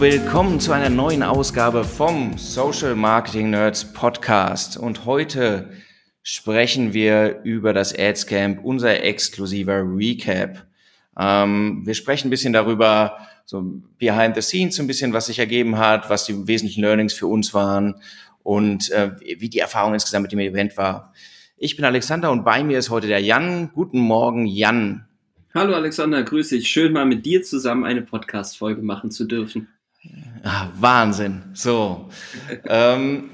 [0.00, 4.76] Willkommen zu einer neuen Ausgabe vom Social Marketing Nerds Podcast.
[4.76, 5.70] Und heute
[6.22, 10.64] sprechen wir über das Ads Camp, unser exklusiver Recap.
[11.18, 15.40] Ähm, wir sprechen ein bisschen darüber, so behind the scenes, so ein bisschen, was sich
[15.40, 17.96] ergeben hat, was die wesentlichen Learnings für uns waren
[18.44, 21.12] und äh, wie die Erfahrung insgesamt mit dem Event war.
[21.56, 23.72] Ich bin Alexander und bei mir ist heute der Jan.
[23.74, 25.08] Guten Morgen, Jan.
[25.54, 26.68] Hallo Alexander, grüße dich.
[26.68, 29.66] Schön mal mit dir zusammen eine Podcast-Folge machen zu dürfen.
[30.42, 31.42] Ah, Wahnsinn.
[31.54, 32.08] So.
[32.66, 33.30] ähm,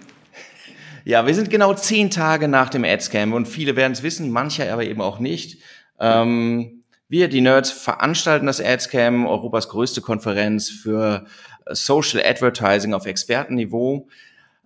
[1.04, 4.72] ja, wir sind genau zehn Tage nach dem Adscamp und viele werden es wissen, manche
[4.72, 5.62] aber eben auch nicht.
[6.00, 11.26] Ähm, wir, die Nerds, veranstalten das Adscamp, Europas größte Konferenz für
[11.70, 14.08] Social Advertising auf Expertenniveau.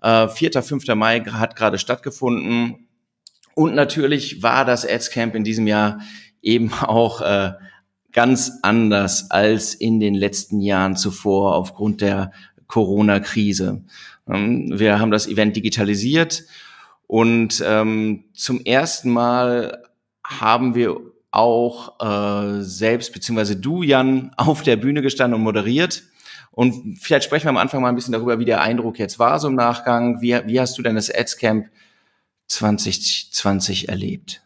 [0.01, 0.63] Äh, 4.
[0.63, 0.87] 5.
[0.95, 2.89] Mai hat gerade stattgefunden.
[3.55, 6.01] Und natürlich war das Adscamp in diesem Jahr
[6.41, 7.53] eben auch äh,
[8.13, 12.33] ganz anders als in den letzten Jahren zuvor aufgrund der
[12.67, 13.83] Corona-Krise.
[14.29, 16.45] Ähm, wir haben das Event digitalisiert
[17.07, 19.83] und ähm, zum ersten Mal
[20.25, 20.97] haben wir
[21.31, 26.03] auch äh, selbst, beziehungsweise du, Jan, auf der Bühne gestanden und moderiert.
[26.51, 29.39] Und vielleicht sprechen wir am Anfang mal ein bisschen darüber, wie der Eindruck jetzt war,
[29.39, 30.21] so im Nachgang.
[30.21, 31.69] Wie, wie hast du denn das Adscamp
[32.49, 34.43] 2020 erlebt?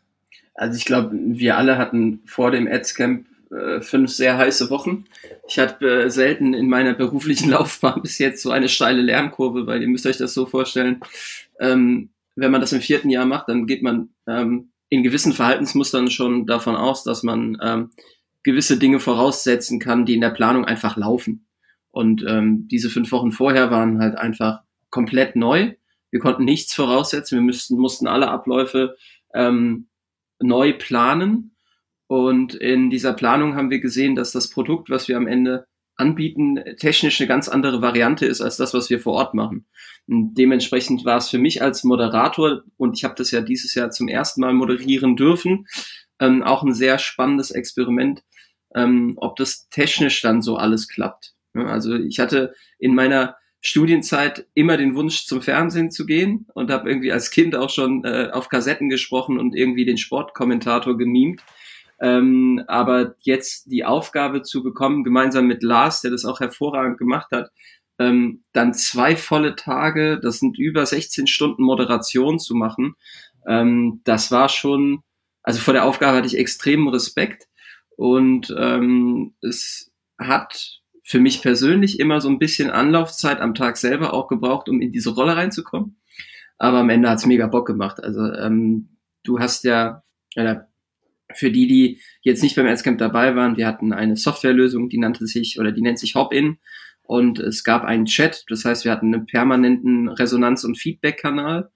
[0.55, 5.05] Also ich glaube, wir alle hatten vor dem Adscamp äh, fünf sehr heiße Wochen.
[5.47, 9.83] Ich hatte äh, selten in meiner beruflichen Laufbahn bis jetzt so eine steile Lernkurve, weil
[9.83, 11.01] ihr müsst euch das so vorstellen,
[11.61, 16.11] ähm, wenn man das im vierten Jahr macht, dann geht man ähm, in gewissen Verhaltensmustern
[16.11, 17.91] schon davon aus, dass man ähm,
[18.43, 21.47] gewisse Dinge voraussetzen kann, die in der Planung einfach laufen.
[21.91, 25.75] Und ähm, diese fünf Wochen vorher waren halt einfach komplett neu.
[26.11, 27.37] Wir konnten nichts voraussetzen.
[27.37, 28.97] Wir müssten, mussten alle Abläufe
[29.35, 29.89] ähm,
[30.41, 31.52] neu planen.
[32.13, 35.65] Und in dieser Planung haben wir gesehen, dass das Produkt, was wir am Ende
[35.97, 39.65] anbieten, technisch eine ganz andere Variante ist als das, was wir vor Ort machen.
[40.07, 43.91] Und dementsprechend war es für mich als Moderator, und ich habe das ja dieses Jahr
[43.93, 45.67] zum ersten Mal moderieren dürfen,
[46.21, 48.23] ähm, auch ein sehr spannendes Experiment,
[48.75, 51.33] ähm, ob das technisch dann so alles klappt.
[51.55, 56.91] Also ich hatte in meiner Studienzeit immer den Wunsch zum Fernsehen zu gehen und habe
[56.91, 61.41] irgendwie als Kind auch schon äh, auf Kassetten gesprochen und irgendwie den Sportkommentator gemimt.
[62.03, 67.29] Ähm, aber jetzt die Aufgabe zu bekommen, gemeinsam mit Lars, der das auch hervorragend gemacht
[67.33, 67.51] hat,
[67.99, 72.97] ähm, dann zwei volle Tage, das sind über 16 Stunden Moderation zu machen,
[73.47, 75.03] ähm, das war schon,
[75.45, 77.47] also vor der Aufgabe hatte ich extremen Respekt
[77.97, 84.13] und ähm, es hat für mich persönlich immer so ein bisschen Anlaufzeit am Tag selber
[84.13, 86.01] auch gebraucht, um in diese Rolle reinzukommen.
[86.59, 88.03] Aber am Ende hat's mega Bock gemacht.
[88.03, 90.03] Also ähm, du hast ja,
[90.37, 90.57] äh,
[91.37, 95.27] für die, die jetzt nicht beim Adscamp dabei waren, wir hatten eine Softwarelösung, die nannte
[95.27, 96.59] sich oder die nennt sich Hop-In
[97.03, 98.45] und es gab einen Chat.
[98.49, 101.71] Das heißt, wir hatten einen permanenten Resonanz- und Feedback-Kanal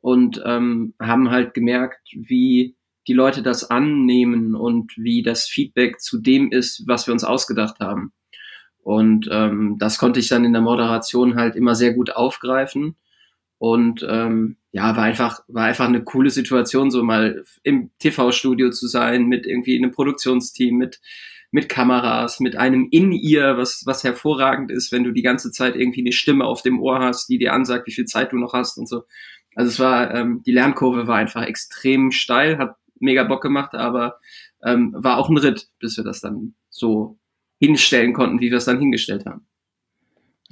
[0.00, 2.76] und ähm, haben halt gemerkt, wie
[3.08, 7.80] die Leute das annehmen und wie das Feedback zu dem ist, was wir uns ausgedacht
[7.80, 8.12] haben.
[8.82, 12.96] Und ähm, das konnte ich dann in der Moderation halt immer sehr gut aufgreifen.
[13.62, 18.88] Und ähm, ja, war einfach, war einfach eine coole Situation, so mal im TV-Studio zu
[18.88, 21.00] sein, mit irgendwie einem Produktionsteam, mit,
[21.52, 26.00] mit Kameras, mit einem In-Ear, was, was hervorragend ist, wenn du die ganze Zeit irgendwie
[26.00, 28.78] eine Stimme auf dem Ohr hast, die dir ansagt, wie viel Zeit du noch hast
[28.78, 29.04] und so.
[29.54, 34.18] Also es war, ähm, die Lernkurve war einfach extrem steil, hat mega Bock gemacht, aber
[34.64, 37.16] ähm, war auch ein Ritt, bis wir das dann so
[37.60, 39.46] hinstellen konnten, wie wir es dann hingestellt haben.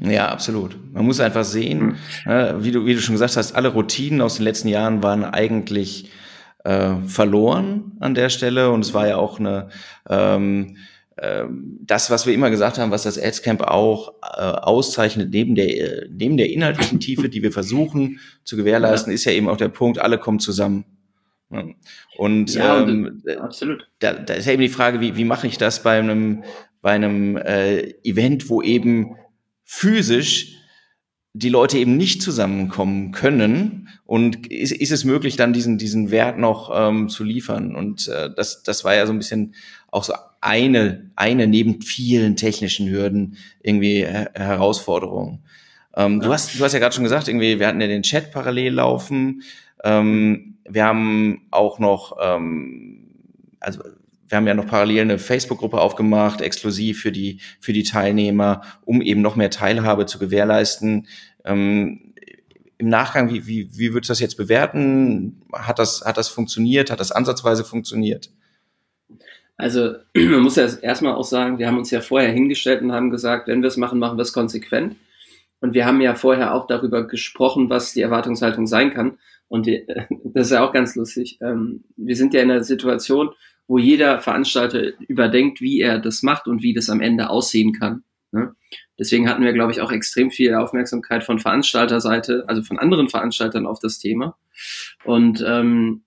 [0.02, 0.76] Ja, absolut.
[0.92, 4.36] Man muss einfach sehen, äh, wie, du, wie du schon gesagt hast, alle Routinen aus
[4.36, 6.10] den letzten Jahren waren eigentlich
[6.64, 9.68] äh, verloren an der Stelle und es war ja auch eine
[10.08, 10.76] ähm,
[11.16, 11.44] äh,
[11.82, 16.38] das, was wir immer gesagt haben, was das Adscamp auch äh, auszeichnet, neben der, neben
[16.38, 20.16] der inhaltlichen Tiefe, die wir versuchen zu gewährleisten, ist ja eben auch der Punkt, alle
[20.16, 20.84] kommen zusammen.
[22.16, 23.88] Und ja, ähm, absolut.
[23.98, 26.44] Da, da ist ja eben die Frage, wie, wie mache ich das bei einem
[26.80, 29.16] bei einem äh, Event, wo eben
[29.72, 30.56] physisch
[31.32, 36.38] die Leute eben nicht zusammenkommen können und ist, ist es möglich, dann diesen, diesen Wert
[36.38, 37.76] noch ähm, zu liefern.
[37.76, 39.54] Und äh, das, das war ja so ein bisschen
[39.92, 45.44] auch so eine, eine neben vielen technischen Hürden irgendwie Her Herausforderung.
[45.94, 46.26] Ähm, ja.
[46.26, 48.74] du, hast, du hast ja gerade schon gesagt, irgendwie, wir hatten ja den Chat parallel
[48.74, 49.42] laufen.
[49.84, 53.06] Ähm, wir haben auch noch, ähm,
[53.60, 53.82] also
[54.30, 59.02] wir haben ja noch parallel eine Facebook-Gruppe aufgemacht, exklusiv für die, für die Teilnehmer, um
[59.02, 61.08] eben noch mehr Teilhabe zu gewährleisten.
[61.44, 62.14] Ähm,
[62.78, 65.42] Im Nachgang, wie, wie, wie würdest du das jetzt bewerten?
[65.52, 66.92] Hat das, hat das funktioniert?
[66.92, 68.30] Hat das ansatzweise funktioniert?
[69.56, 73.10] Also man muss ja erstmal auch sagen, wir haben uns ja vorher hingestellt und haben
[73.10, 74.94] gesagt, wenn wir es machen, machen wir es konsequent.
[75.60, 79.18] Und wir haben ja vorher auch darüber gesprochen, was die Erwartungshaltung sein kann.
[79.48, 79.84] Und die,
[80.24, 81.38] das ist ja auch ganz lustig.
[81.42, 83.30] Ähm, wir sind ja in einer Situation,
[83.70, 88.02] wo jeder Veranstalter überdenkt, wie er das macht und wie das am Ende aussehen kann.
[88.32, 88.56] Ne?
[88.98, 93.66] Deswegen hatten wir, glaube ich, auch extrem viel Aufmerksamkeit von Veranstalterseite, also von anderen Veranstaltern
[93.66, 94.36] auf das Thema.
[95.04, 96.02] Und ähm,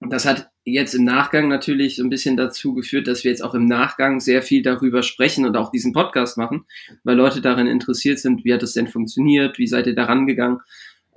[0.00, 3.54] das hat jetzt im Nachgang natürlich so ein bisschen dazu geführt, dass wir jetzt auch
[3.54, 6.66] im Nachgang sehr viel darüber sprechen und auch diesen Podcast machen,
[7.02, 10.60] weil Leute darin interessiert sind, wie hat das denn funktioniert, wie seid ihr daran gegangen,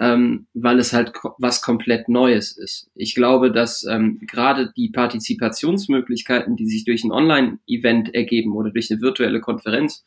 [0.01, 2.89] ähm, weil es halt was komplett Neues ist.
[2.95, 8.89] Ich glaube, dass ähm, gerade die Partizipationsmöglichkeiten, die sich durch ein Online-Event ergeben oder durch
[8.89, 10.03] eine virtuelle Konferenz,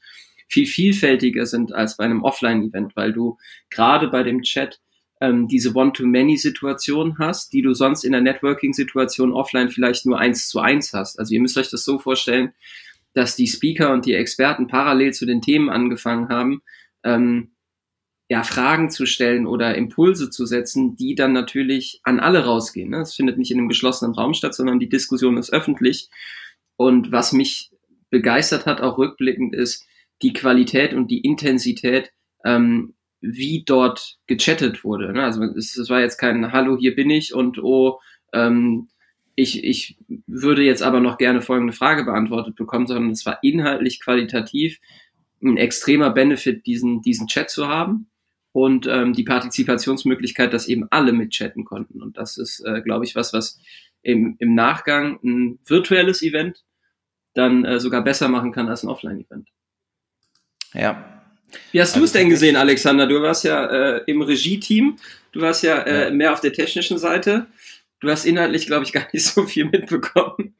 [0.49, 3.39] viel vielfältiger sind als bei einem Offline-Event, weil du
[3.71, 4.81] gerade bei dem Chat
[5.21, 10.59] ähm, diese One-to-Many-Situation hast, die du sonst in der Networking-Situation offline vielleicht nur eins zu
[10.59, 11.21] eins hast.
[11.21, 12.53] Also ihr müsst euch das so vorstellen,
[13.13, 16.63] dass die Speaker und die Experten parallel zu den Themen angefangen haben,
[17.05, 17.54] ähm,
[18.29, 22.91] ja, Fragen zu stellen oder Impulse zu setzen, die dann natürlich an alle rausgehen.
[22.91, 23.01] Ne?
[23.03, 26.09] Es findet nicht in einem geschlossenen Raum statt, sondern die Diskussion ist öffentlich.
[26.77, 27.71] Und was mich
[28.11, 29.87] begeistert hat, auch rückblickend, ist
[30.23, 32.13] die Qualität und die Intensität,
[32.45, 35.13] ähm, wie dort gechattet wurde.
[35.13, 35.23] Ne?
[35.23, 38.01] Also es, es, war jetzt kein Hallo, hier bin ich und oh,
[38.33, 38.89] ähm,
[39.35, 44.01] ich, ich würde jetzt aber noch gerne folgende Frage beantwortet bekommen, sondern es war inhaltlich
[44.01, 44.79] qualitativ
[45.43, 48.09] ein extremer Benefit, diesen, diesen Chat zu haben
[48.55, 52.01] und ähm, die Partizipationsmöglichkeit, dass eben alle mitchatten konnten.
[52.01, 53.59] Und das ist, äh, glaube ich, was, was
[54.03, 56.65] im, im Nachgang ein virtuelles Event
[57.35, 59.49] dann äh, sogar besser machen kann als ein Offline-Event.
[60.73, 61.15] Ja,
[61.73, 63.09] wie hast also du es denn gesehen, Alexander?
[63.09, 64.99] Du warst ja äh, im Regie-Team,
[65.33, 67.47] du warst ja, äh, mehr auf der technischen Seite.
[67.99, 70.55] Du hast inhaltlich, glaube ich, gar nicht so viel mitbekommen.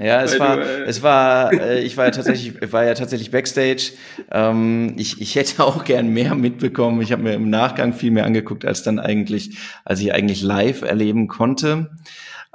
[0.00, 3.30] Ja, es war, du, äh, es war, äh, ich war ja tatsächlich, war ja tatsächlich
[3.30, 3.92] Backstage.
[4.30, 7.00] Ähm, ich, ich hätte auch gern mehr mitbekommen.
[7.00, 10.82] Ich habe mir im Nachgang viel mehr angeguckt, als dann eigentlich, als ich eigentlich live
[10.82, 11.90] erleben konnte.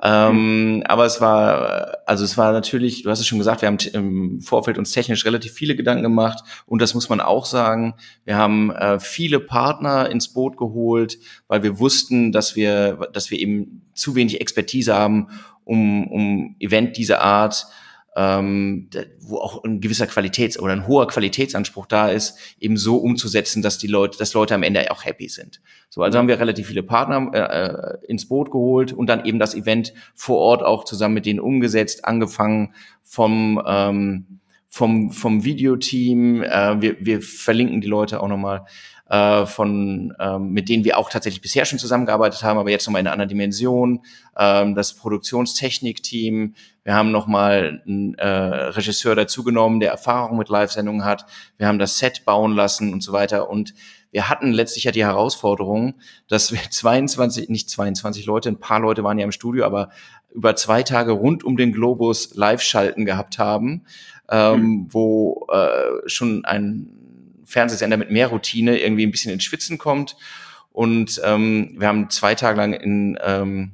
[0.02, 0.84] Ähm, mhm.
[0.86, 4.40] Aber es war, also es war natürlich, du hast es schon gesagt, wir haben im
[4.40, 7.96] Vorfeld uns technisch relativ viele Gedanken gemacht und das muss man auch sagen.
[8.24, 11.18] Wir haben äh, viele Partner ins Boot geholt,
[11.48, 15.28] weil wir wussten, dass wir, dass wir eben zu wenig Expertise haben,
[15.69, 17.68] um, um Event dieser Art
[18.16, 18.89] ähm,
[19.21, 23.77] wo auch ein gewisser Qualitäts- oder ein hoher Qualitätsanspruch da ist, eben so umzusetzen, dass
[23.77, 25.62] die Leute, dass Leute am Ende auch happy sind.
[25.89, 29.56] So, also haben wir relativ viele Partner äh, ins Boot geholt und dann eben das
[29.56, 32.74] Event vor Ort auch zusammen mit denen umgesetzt, angefangen
[33.04, 36.44] vom ähm, vom vom Videoteam.
[36.44, 38.65] Äh, wir, wir verlinken die Leute auch nochmal
[39.10, 43.02] äh, von ähm, mit denen wir auch tatsächlich bisher schon zusammengearbeitet haben, aber jetzt nochmal
[43.02, 44.02] in einer anderen Dimension.
[44.38, 46.54] Ähm, das Produktionstechnik-Team.
[46.84, 51.26] Wir haben nochmal einen äh, Regisseur dazugenommen, der Erfahrung mit Live-Sendungen hat.
[51.58, 53.50] Wir haben das Set bauen lassen und so weiter.
[53.50, 53.74] Und
[54.12, 55.96] wir hatten letztlich ja die Herausforderung,
[56.28, 59.90] dass wir 22, nicht 22 Leute, ein paar Leute waren ja im Studio, aber
[60.32, 63.86] über zwei Tage rund um den Globus Live-Schalten gehabt haben,
[64.30, 64.88] ähm, mhm.
[64.92, 66.99] wo äh, schon ein
[67.50, 70.15] Fernsehsender mit mehr Routine irgendwie ein bisschen ins Schwitzen kommt.
[70.72, 73.72] Und ähm, wir haben zwei Tage lang in ähm,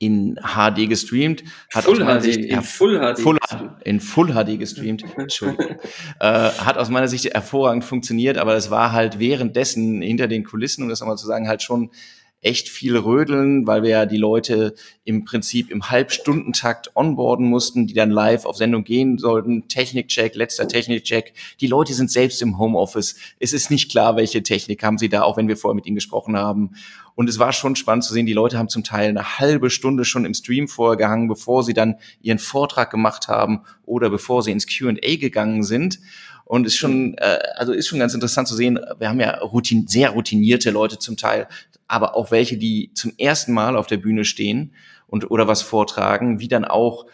[0.00, 1.42] in HD gestreamt,
[1.74, 3.38] hat Full aus meiner HD, Sicht in Full HD, Full,
[3.84, 5.76] in Full HD gestreamt, Entschuldigung,
[6.20, 10.84] äh, hat aus meiner Sicht hervorragend funktioniert, aber es war halt währenddessen hinter den Kulissen,
[10.84, 11.90] um das nochmal zu sagen, halt schon
[12.40, 17.94] echt viel rödeln, weil wir ja die Leute im Prinzip im Halbstundentakt onboarden mussten, die
[17.94, 19.66] dann live auf Sendung gehen sollten.
[19.68, 21.32] Technikcheck, letzter Technikcheck.
[21.60, 23.16] Die Leute sind selbst im Homeoffice.
[23.40, 25.96] Es ist nicht klar, welche Technik haben sie da, auch wenn wir vorher mit ihnen
[25.96, 26.74] gesprochen haben.
[27.18, 30.04] Und es war schon spannend zu sehen, die Leute haben zum Teil eine halbe Stunde
[30.04, 34.52] schon im Stream vorher gehangen, bevor sie dann ihren Vortrag gemacht haben oder bevor sie
[34.52, 35.98] ins Q&A gegangen sind.
[36.44, 38.78] Und ist schon, äh, also ist schon ganz interessant zu sehen.
[38.98, 41.46] Wir haben ja Routin sehr routinierte Leute zum Teil,
[41.88, 44.74] aber auch welche, die zum ersten Mal auf der Bühne stehen
[45.06, 47.06] und oder was vortragen, wie dann auch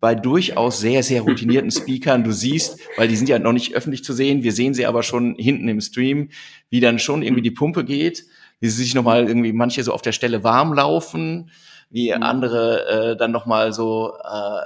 [0.00, 4.04] bei durchaus sehr, sehr routinierten Speakern, du siehst, weil die sind ja noch nicht öffentlich
[4.04, 6.28] zu sehen, wir sehen sie aber schon hinten im Stream,
[6.68, 8.24] wie dann schon irgendwie die Pumpe geht,
[8.60, 11.50] wie sie sich nochmal irgendwie manche so auf der Stelle warm laufen,
[11.90, 12.22] wie mhm.
[12.22, 14.60] andere äh, dann nochmal so äh,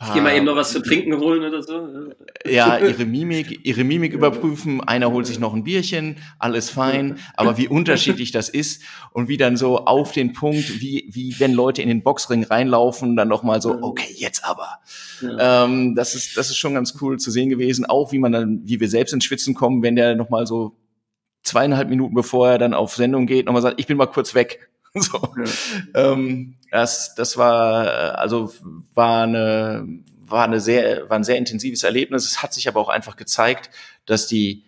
[0.00, 2.12] ich gehe mal eben noch was zu trinken holen oder so.
[2.48, 4.80] Ja, ihre Mimik, ihre Mimik überprüfen.
[4.80, 7.18] Einer holt sich noch ein Bierchen, alles fein.
[7.34, 11.52] Aber wie unterschiedlich das ist und wie dann so auf den Punkt, wie, wie wenn
[11.52, 14.78] Leute in den Boxring reinlaufen, dann noch mal so, okay, jetzt aber.
[15.20, 15.64] Ja.
[15.64, 17.84] Ähm, das ist, das ist schon ganz cool zu sehen gewesen.
[17.84, 20.76] Auch wie man dann, wie wir selbst ins Schwitzen kommen, wenn der noch mal so
[21.42, 24.68] zweieinhalb Minuten bevor er dann auf Sendung geht, nochmal sagt, ich bin mal kurz weg.
[24.94, 25.34] so.
[25.94, 26.12] Ja.
[26.12, 28.52] Ähm, das, das war, also
[28.94, 29.86] war eine,
[30.20, 32.24] war eine sehr, war ein sehr intensives Erlebnis.
[32.24, 33.70] Es hat sich aber auch einfach gezeigt,
[34.06, 34.64] dass die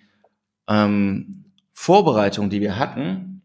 [0.68, 3.42] ähm, Vorbereitung, die wir hatten,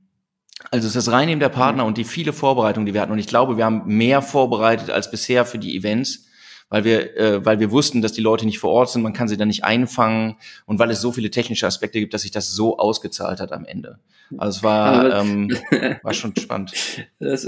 [0.71, 3.57] also das Reinnehmen der Partner und die viele Vorbereitungen, die wir hatten, und ich glaube,
[3.57, 6.27] wir haben mehr vorbereitet als bisher für die Events,
[6.69, 9.27] weil wir, äh, weil wir wussten, dass die Leute nicht vor Ort sind, man kann
[9.27, 12.51] sie dann nicht einfangen und weil es so viele technische Aspekte gibt, dass sich das
[12.51, 13.99] so ausgezahlt hat am Ende.
[14.37, 15.49] Also es war, ähm,
[16.03, 16.73] war schon spannend.
[17.19, 17.47] Das,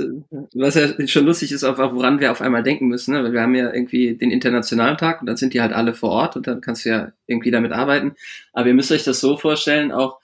[0.54, 3.24] was ja schon lustig ist, auch woran wir auf einmal denken müssen, ne?
[3.24, 6.12] weil wir haben ja irgendwie den internationalen Tag und dann sind die halt alle vor
[6.12, 8.14] Ort und dann kannst du ja irgendwie damit arbeiten.
[8.54, 10.20] Aber ihr müsst euch das so vorstellen, auch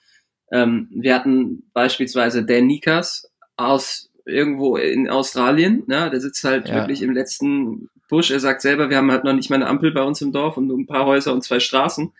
[0.52, 6.08] ähm, wir hatten beispielsweise Dan Nikas aus irgendwo in Australien, ne?
[6.10, 6.76] der sitzt halt ja.
[6.76, 8.30] wirklich im letzten Busch.
[8.30, 10.56] Er sagt selber, wir haben halt noch nicht mal eine Ampel bei uns im Dorf
[10.56, 12.12] und nur ein paar Häuser und zwei Straßen.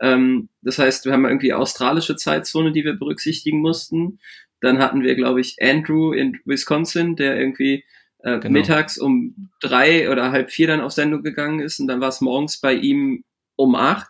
[0.00, 4.18] Ähm, das heißt, wir haben irgendwie australische Zeitzone, die wir berücksichtigen mussten.
[4.60, 7.84] Dann hatten wir, glaube ich, Andrew in Wisconsin, der irgendwie
[8.20, 8.52] äh, genau.
[8.52, 12.20] mittags um drei oder halb vier dann auf Sendung gegangen ist und dann war es
[12.20, 13.24] morgens bei ihm
[13.56, 14.08] um acht.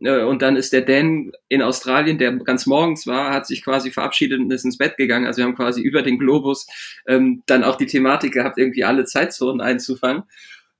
[0.00, 3.90] Äh, und dann ist der Dan in Australien, der ganz morgens war, hat sich quasi
[3.90, 5.26] verabschiedet und ist ins Bett gegangen.
[5.26, 6.66] Also wir haben quasi über den Globus
[7.06, 10.24] ähm, dann auch die Thematik gehabt, irgendwie alle Zeitzonen einzufangen.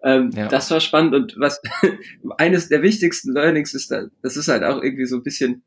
[0.03, 0.49] Ähm, ja.
[0.49, 1.61] Das war spannend und was
[2.39, 5.63] eines der wichtigsten Learnings ist, da, das ist halt auch irgendwie so ein bisschen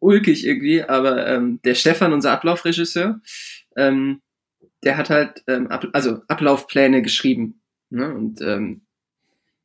[0.00, 3.20] ulkig irgendwie, aber ähm, der Stefan, unser Ablaufregisseur,
[3.76, 4.20] ähm,
[4.82, 7.60] der hat halt ähm, ab, also Ablaufpläne geschrieben
[7.90, 8.82] ne, und ähm,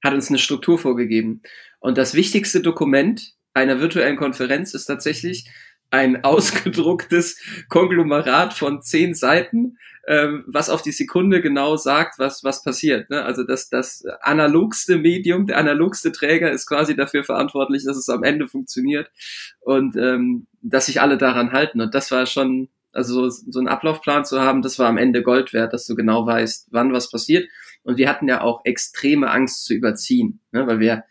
[0.04, 1.42] hat uns eine Struktur vorgegeben.
[1.80, 5.50] Und das wichtigste Dokument einer virtuellen Konferenz ist tatsächlich
[5.90, 7.40] ein ausgedrucktes
[7.70, 9.78] Konglomerat von zehn Seiten,
[10.08, 13.10] ähm, was auf die Sekunde genau sagt, was, was passiert.
[13.10, 13.24] Ne?
[13.24, 18.24] Also das, das analogste Medium, der analogste Träger ist quasi dafür verantwortlich, dass es am
[18.24, 19.12] Ende funktioniert
[19.60, 21.82] und ähm, dass sich alle daran halten.
[21.82, 25.24] Und das war schon, also so, so einen Ablaufplan zu haben, das war am Ende
[25.24, 27.50] Gold wert, dass du genau weißt, wann was passiert.
[27.84, 30.68] Und wir hatten ja auch extreme Angst zu überziehen, ne?
[30.68, 31.04] weil wir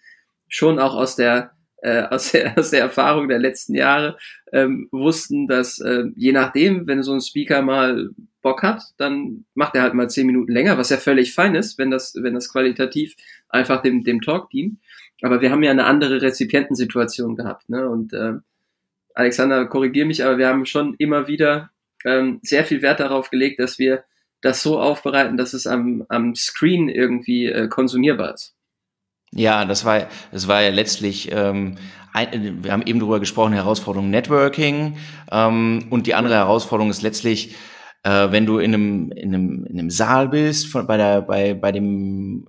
[0.49, 4.16] schon auch aus der äh, aus, der, aus der Erfahrung der letzten Jahre
[4.52, 8.11] ähm, wussten, dass äh, je nachdem, wenn so ein Speaker mal
[8.42, 11.78] Bock hat, dann macht er halt mal zehn Minuten länger, was ja völlig fein ist,
[11.78, 13.16] wenn das, wenn das qualitativ
[13.49, 14.78] einfach dem, dem Talk dient.
[15.23, 17.68] Aber wir haben ja eine andere Rezipientensituation gehabt.
[17.68, 17.88] Ne?
[17.88, 18.35] Und äh,
[19.14, 21.71] Alexander, korrigier mich, aber wir haben schon immer wieder
[22.04, 24.04] ähm, sehr viel Wert darauf gelegt, dass wir
[24.42, 28.56] das so aufbereiten, dass es am, am Screen irgendwie äh, konsumierbar ist.
[29.37, 31.76] Ja, das war, das war ja letztlich, ähm,
[32.12, 34.97] ein, wir haben eben darüber gesprochen, Herausforderung Networking
[35.31, 37.55] ähm, und die andere Herausforderung ist letztlich,
[38.02, 41.52] äh, wenn du in einem, in einem, in einem Saal bist, von, bei, der, bei,
[41.52, 42.49] bei dem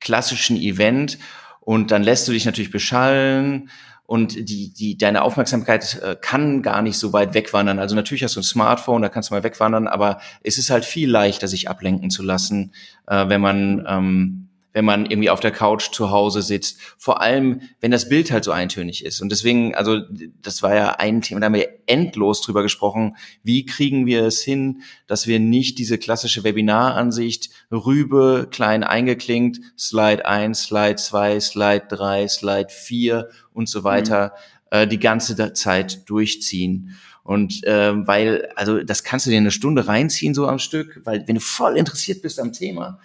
[0.00, 1.18] klassischen Event
[1.60, 3.70] und dann lässt du dich natürlich beschallen
[4.06, 7.78] und die, die, deine Aufmerksamkeit äh, kann gar nicht so weit wegwandern.
[7.78, 10.84] Also natürlich hast du ein Smartphone, da kannst du mal wegwandern, aber es ist halt
[10.84, 12.72] viel leichter, sich ablenken zu lassen,
[13.06, 14.45] äh, wenn man ähm,
[14.76, 16.78] wenn man irgendwie auf der Couch zu Hause sitzt.
[16.98, 19.22] Vor allem, wenn das Bild halt so eintönig ist.
[19.22, 20.02] Und deswegen, also
[20.42, 23.16] das war ja ein Thema, da haben wir endlos drüber gesprochen.
[23.42, 30.26] Wie kriegen wir es hin, dass wir nicht diese klassische Webinaransicht Rübe klein eingeklingt, Slide
[30.26, 34.34] 1, Slide 2, Slide 3, Slide 4 und so weiter
[34.72, 34.76] mhm.
[34.78, 36.98] äh, die ganze Zeit durchziehen.
[37.22, 41.26] Und äh, weil, also das kannst du dir eine Stunde reinziehen so am Stück, weil
[41.26, 43.00] wenn du voll interessiert bist am Thema,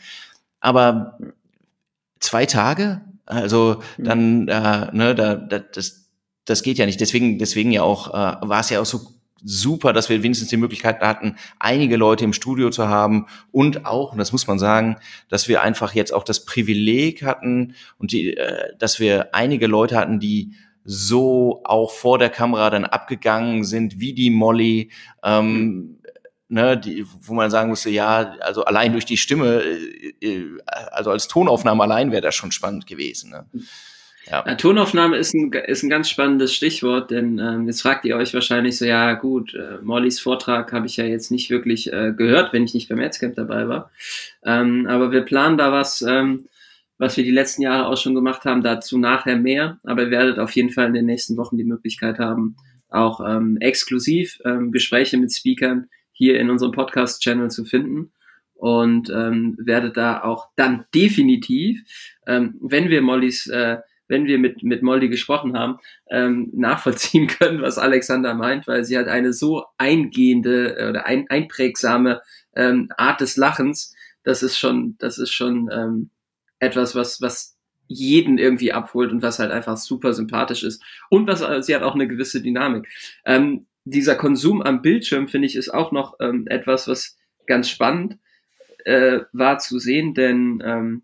[0.60, 1.18] aber
[2.22, 3.02] zwei Tage.
[3.26, 4.06] Also hm.
[4.06, 6.10] dann, äh, ne, da, da, das,
[6.46, 7.02] das geht ja nicht.
[7.02, 9.02] Deswegen, deswegen ja auch, äh, war es ja auch so
[9.44, 14.12] super, dass wir wenigstens die Möglichkeit hatten, einige Leute im Studio zu haben und auch,
[14.12, 14.98] und das muss man sagen,
[15.30, 19.98] dass wir einfach jetzt auch das Privileg hatten und die, äh, dass wir einige Leute
[19.98, 24.92] hatten, die so auch vor der Kamera dann abgegangen sind, wie die Molly,
[25.24, 26.01] ähm, hm
[26.52, 30.58] ne, die, wo man sagen musste, ja, also allein durch die Stimme, äh, äh,
[30.92, 33.32] also als Tonaufnahme allein wäre das schon spannend gewesen.
[33.32, 33.46] Ne?
[34.30, 34.44] Ja.
[34.46, 34.56] ja.
[34.56, 38.78] Tonaufnahme ist ein, ist ein ganz spannendes Stichwort, denn ähm, jetzt fragt ihr euch wahrscheinlich
[38.78, 42.66] so, ja gut, äh, Mollys Vortrag habe ich ja jetzt nicht wirklich äh, gehört, wenn
[42.66, 43.90] ich nicht beim Erzcamp dabei war.
[44.44, 46.48] Ähm, aber wir planen da was, ähm,
[46.98, 49.80] was wir die letzten Jahre auch schon gemacht haben, dazu nachher mehr.
[49.86, 52.58] Aber ihr werdet auf jeden Fall in den nächsten Wochen die Möglichkeit haben,
[52.90, 55.88] auch ähm, exklusiv ähm, Gespräche mit Speakern
[56.22, 58.12] hier in unserem Podcast-Channel zu finden
[58.54, 61.82] und ähm, werde da auch dann definitiv,
[62.28, 65.80] ähm, wenn wir Mollys, äh, wenn wir mit, mit Molly gesprochen haben,
[66.12, 71.26] ähm, nachvollziehen können, was Alexander meint, weil sie hat eine so eingehende äh, oder ein,
[71.28, 72.22] einprägsame
[72.56, 76.12] ähm, Art des Lachens, das ist schon, das ist schon ähm,
[76.60, 80.84] etwas, was, was jeden irgendwie abholt und was halt einfach super sympathisch ist.
[81.10, 82.88] Und was, äh, sie hat auch eine gewisse Dynamik.
[83.26, 88.18] Ähm, dieser Konsum am Bildschirm, finde ich, ist auch noch ähm, etwas, was ganz spannend.
[88.86, 91.04] äh, war zu sehen, denn ähm,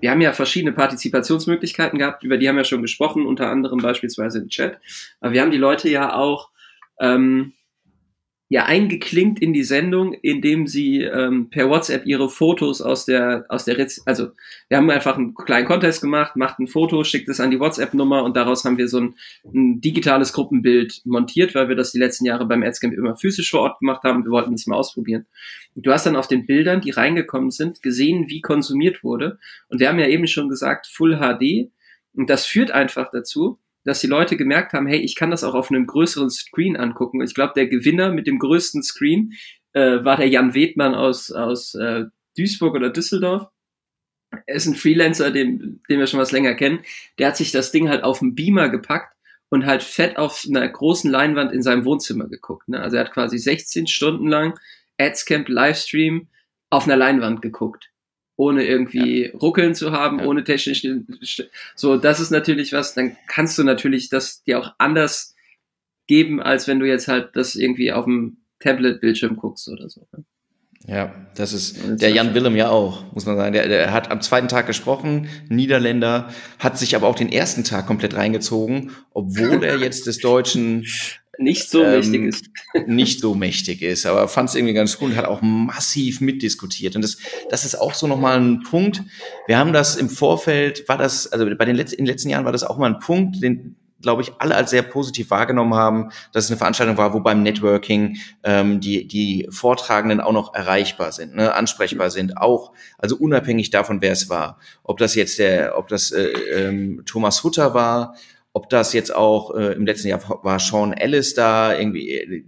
[0.00, 4.38] wir haben ja verschiedene Partizipationsmöglichkeiten gehabt, über die haben wir schon gesprochen, unter anderem beispielsweise
[4.38, 4.78] im Chat.
[5.20, 6.50] Aber wir haben die Leute ja auch
[6.98, 7.52] ähm,
[8.50, 13.64] ja eingeklinkt in die Sendung, indem sie ähm, per WhatsApp ihre Fotos aus der aus
[13.64, 14.30] der Rez also
[14.68, 18.24] wir haben einfach einen kleinen Contest gemacht, macht ein Foto, schickt es an die WhatsApp-Nummer
[18.24, 19.14] und daraus haben wir so ein,
[19.44, 23.60] ein, digitales Gruppenbild montiert, weil wir das die letzten Jahre beim Adscamp immer physisch vor
[23.60, 24.24] Ort gemacht haben.
[24.24, 25.26] Wir wollten das mal ausprobieren.
[25.76, 29.38] Und du hast dann auf den Bildern, die reingekommen sind, gesehen, wie konsumiert wurde.
[29.68, 31.70] Und wir haben ja eben schon gesagt, Full HD.
[32.14, 35.54] Und das führt einfach dazu, dass die Leute gemerkt haben, hey, ich kann das auch
[35.54, 37.22] auf einem größeren Screen angucken.
[37.22, 39.32] Ich glaube, der Gewinner mit dem größten Screen
[39.72, 42.04] äh, war der Jan Wedmann aus, aus äh,
[42.36, 43.48] Duisburg oder Düsseldorf.
[44.46, 46.80] Er ist ein Freelancer, den, den wir schon was länger kennen.
[47.18, 49.16] Der hat sich das Ding halt auf den Beamer gepackt
[49.48, 52.68] und halt fett auf einer großen Leinwand in seinem Wohnzimmer geguckt.
[52.68, 52.80] Ne?
[52.80, 54.58] Also er hat quasi 16 Stunden lang
[54.98, 56.28] Adscamp Livestream
[56.68, 57.89] auf einer Leinwand geguckt
[58.40, 59.36] ohne irgendwie ja.
[59.38, 60.24] ruckeln zu haben, ja.
[60.24, 60.82] ohne technisch.
[61.76, 65.34] So, das ist natürlich was, dann kannst du natürlich das dir auch anders
[66.06, 70.06] geben, als wenn du jetzt halt das irgendwie auf dem Tablet-Bildschirm guckst oder so.
[70.16, 70.24] Ne?
[70.86, 73.52] Ja, das ist der Jan Willem ja auch, muss man sagen.
[73.52, 77.86] Der, der hat am zweiten Tag gesprochen, Niederländer, hat sich aber auch den ersten Tag
[77.86, 80.86] komplett reingezogen, obwohl er jetzt des Deutschen
[81.40, 82.50] nicht so ähm, mächtig ist.
[82.86, 86.96] nicht so mächtig ist, aber fand es irgendwie ganz cool und hat auch massiv mitdiskutiert.
[86.96, 87.16] Und das,
[87.48, 89.02] das ist auch so nochmal ein Punkt.
[89.46, 92.44] Wir haben das im Vorfeld, war das, also bei den letzten, in den letzten Jahren
[92.44, 96.10] war das auch mal ein Punkt, den, glaube ich, alle als sehr positiv wahrgenommen haben,
[96.32, 101.12] dass es eine Veranstaltung war, wo beim Networking ähm, die, die Vortragenden auch noch erreichbar
[101.12, 104.58] sind, ne, ansprechbar sind, auch, also unabhängig davon, wer es war.
[104.82, 108.14] Ob das jetzt der, ob das äh, ähm, Thomas Hutter war,
[108.52, 112.44] ob das jetzt auch äh, im letzten Jahr war Sean Ellis da, irgendwie äh,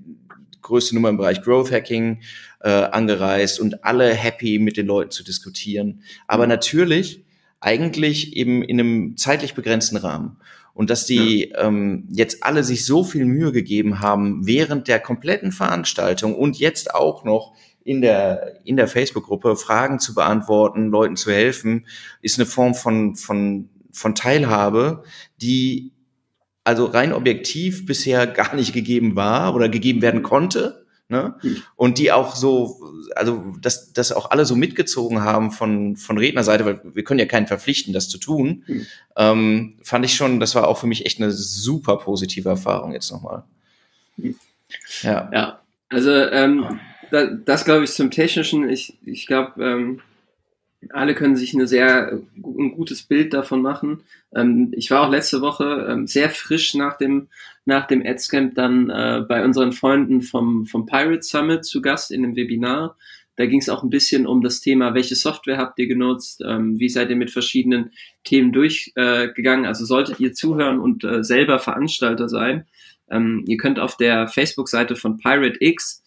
[0.62, 2.20] größte Nummer im Bereich Growth Hacking
[2.60, 6.02] äh, angereist und alle happy mit den Leuten zu diskutieren.
[6.26, 7.24] Aber natürlich
[7.60, 10.38] eigentlich eben in einem zeitlich begrenzten Rahmen.
[10.74, 11.66] Und dass die ja.
[11.66, 16.94] ähm, jetzt alle sich so viel Mühe gegeben haben während der kompletten Veranstaltung und jetzt
[16.94, 21.86] auch noch in der, in der Facebook-Gruppe Fragen zu beantworten, Leuten zu helfen,
[22.22, 25.04] ist eine Form von, von von Teilhabe,
[25.40, 25.92] die
[26.64, 30.82] also rein objektiv bisher gar nicht gegeben war oder gegeben werden konnte.
[31.08, 31.34] Ne?
[31.40, 31.62] Hm.
[31.76, 32.80] Und die auch so,
[33.14, 37.26] also dass, dass auch alle so mitgezogen haben von, von Rednerseite, weil wir können ja
[37.26, 38.86] keinen verpflichten, das zu tun, mhm.
[39.16, 43.12] ähm, fand ich schon, das war auch für mich echt eine super positive Erfahrung jetzt
[43.12, 43.44] nochmal.
[44.16, 44.36] Mhm.
[45.02, 45.28] Ja.
[45.34, 48.70] ja, also ähm, das, das glaube ich zum Technischen.
[48.70, 50.00] Ich, ich glaube, ähm,
[50.90, 54.02] alle können sich eine sehr, ein gutes Bild davon machen.
[54.34, 57.28] Ähm, ich war auch letzte Woche ähm, sehr frisch nach dem,
[57.64, 62.24] nach dem Adscamp dann äh, bei unseren Freunden vom, vom Pirate Summit zu Gast in
[62.24, 62.96] einem Webinar.
[63.36, 66.78] Da ging es auch ein bisschen um das Thema, welche Software habt ihr genutzt, ähm,
[66.78, 67.92] wie seid ihr mit verschiedenen
[68.24, 69.64] Themen durchgegangen.
[69.64, 72.66] Äh, also solltet ihr zuhören und äh, selber Veranstalter sein.
[73.10, 76.02] Ähm, ihr könnt auf der Facebook-Seite von Pirate X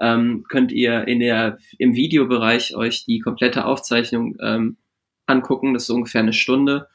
[0.00, 4.76] ähm, könnt ihr in der, im Videobereich euch die komplette Aufzeichnung ähm,
[5.26, 5.74] angucken.
[5.74, 6.88] Das ist ungefähr eine Stunde.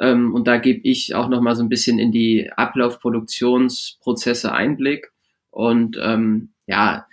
[0.00, 5.12] Ähm, und da gebe ich auch noch mal so ein bisschen in die Ablaufproduktionsprozesse Einblick.
[5.50, 7.06] Und ähm, ja,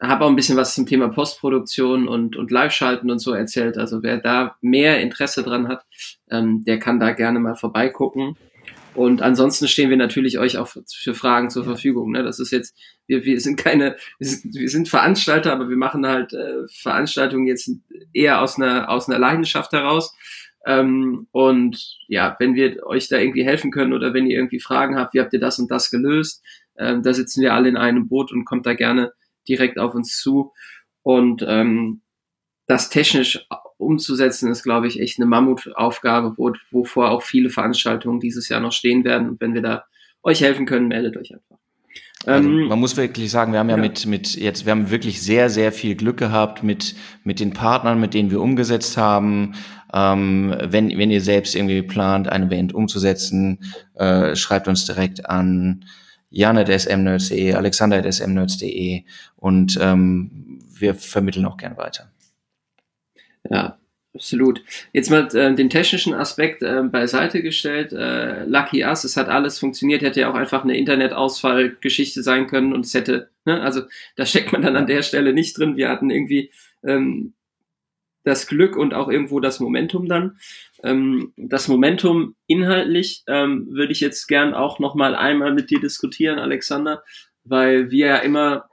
[0.00, 3.78] habe auch ein bisschen was zum Thema Postproduktion und, und Live-Schalten und so erzählt.
[3.78, 5.84] Also wer da mehr Interesse dran hat,
[6.30, 8.36] ähm, der kann da gerne mal vorbeigucken.
[8.94, 12.12] Und ansonsten stehen wir natürlich euch auch für Fragen zur Verfügung.
[12.12, 12.22] Ne?
[12.22, 12.76] Das ist jetzt,
[13.06, 17.46] wir, wir sind keine, wir sind, wir sind Veranstalter, aber wir machen halt äh, Veranstaltungen
[17.46, 17.70] jetzt
[18.12, 20.14] eher aus einer, aus einer Leidenschaft heraus.
[20.64, 24.96] Ähm, und ja, wenn wir euch da irgendwie helfen können oder wenn ihr irgendwie Fragen
[24.96, 26.42] habt, wie habt ihr das und das gelöst,
[26.78, 29.12] ähm, da sitzen wir alle in einem Boot und kommt da gerne
[29.48, 30.52] direkt auf uns zu.
[31.02, 32.00] Und ähm,
[32.66, 38.48] das technisch umzusetzen, ist, glaube ich, echt eine Mammutaufgabe, wo, wovor auch viele Veranstaltungen dieses
[38.48, 39.28] Jahr noch stehen werden.
[39.28, 39.84] Und wenn wir da
[40.22, 41.58] euch helfen können, meldet euch einfach.
[42.26, 44.90] Also ähm, man muss wirklich sagen, wir haben ja, ja, mit, mit jetzt, wir haben
[44.90, 49.54] wirklich sehr, sehr viel Glück gehabt mit, mit den Partnern, mit denen wir umgesetzt haben.
[49.92, 53.58] Ähm, wenn, wenn ihr selbst irgendwie plant, eine Band umzusetzen,
[53.94, 55.84] äh, schreibt uns direkt an
[56.30, 59.04] janet.smnerds.de, alexander.smnerds.de
[59.36, 62.10] und ähm, wir vermitteln auch gern weiter.
[63.50, 63.78] Ja,
[64.14, 64.62] absolut.
[64.92, 67.92] Jetzt mal äh, den technischen Aspekt äh, beiseite gestellt.
[67.92, 72.72] Äh, Lucky Us, es hat alles funktioniert, hätte ja auch einfach eine Internetausfallgeschichte sein können
[72.72, 73.82] und es hätte, ne, also
[74.16, 75.76] da steckt man dann an der Stelle nicht drin.
[75.76, 76.50] Wir hatten irgendwie
[76.82, 77.34] ähm,
[78.24, 80.38] das Glück und auch irgendwo das Momentum dann.
[80.82, 85.80] Ähm, das Momentum inhaltlich ähm, würde ich jetzt gern auch noch mal einmal mit dir
[85.80, 87.02] diskutieren, Alexander,
[87.44, 88.68] weil wir ja immer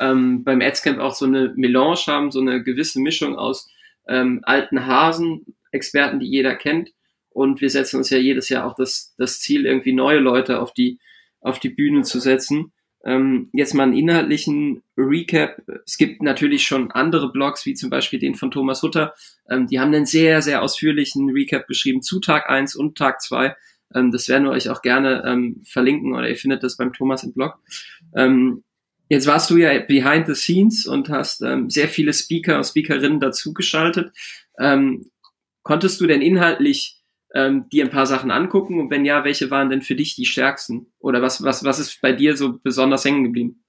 [0.00, 3.70] ähm, beim Adscamp auch so eine Melange haben, so eine gewisse Mischung aus
[4.08, 6.90] ähm, alten Hasen, Experten, die jeder kennt.
[7.30, 10.72] Und wir setzen uns ja jedes Jahr auch das, das Ziel, irgendwie neue Leute auf
[10.72, 11.00] die,
[11.40, 12.72] auf die Bühne zu setzen.
[13.04, 15.60] Ähm, jetzt mal einen inhaltlichen Recap.
[15.84, 19.14] Es gibt natürlich schon andere Blogs, wie zum Beispiel den von Thomas Hutter.
[19.50, 23.54] Ähm, die haben einen sehr, sehr ausführlichen Recap geschrieben zu Tag 1 und Tag 2.
[23.94, 27.24] Ähm, das werden wir euch auch gerne ähm, verlinken oder ihr findet das beim Thomas
[27.24, 27.58] im Blog.
[29.14, 33.20] Jetzt warst du ja behind the scenes und hast ähm, sehr viele Speaker und Speakerinnen
[33.20, 34.10] dazugeschaltet.
[34.58, 35.08] Ähm,
[35.62, 37.00] konntest du denn inhaltlich
[37.32, 38.80] ähm, dir ein paar Sachen angucken?
[38.80, 40.88] Und wenn ja, welche waren denn für dich die stärksten?
[40.98, 43.62] Oder was, was, was ist bei dir so besonders hängen geblieben?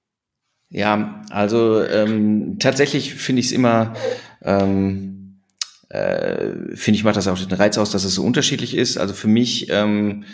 [0.68, 3.94] Ja, also ähm, tatsächlich finde ich es immer,
[4.42, 5.42] ähm,
[5.90, 8.98] äh, finde ich, macht das auch den Reiz aus, dass es so unterschiedlich ist.
[8.98, 10.24] Also für mich ähm,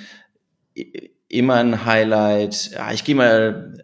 [1.28, 3.74] immer ein Highlight, ja, ich gehe mal,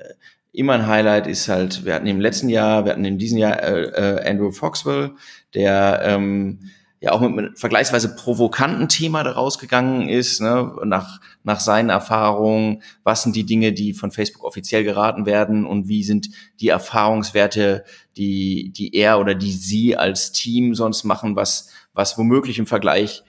[0.58, 3.62] immer ein Highlight ist halt, wir hatten im letzten Jahr, wir hatten in diesem Jahr
[3.62, 5.12] äh, äh, Andrew Foxwell,
[5.54, 6.58] der ähm,
[7.00, 12.82] ja auch mit einem vergleichsweise provokanten Thema da rausgegangen ist, ne, nach, nach seinen Erfahrungen,
[13.04, 16.28] was sind die Dinge, die von Facebook offiziell geraten werden und wie sind
[16.60, 17.84] die Erfahrungswerte,
[18.16, 23.22] die, die er oder die sie als Team sonst machen, was, was womöglich im Vergleich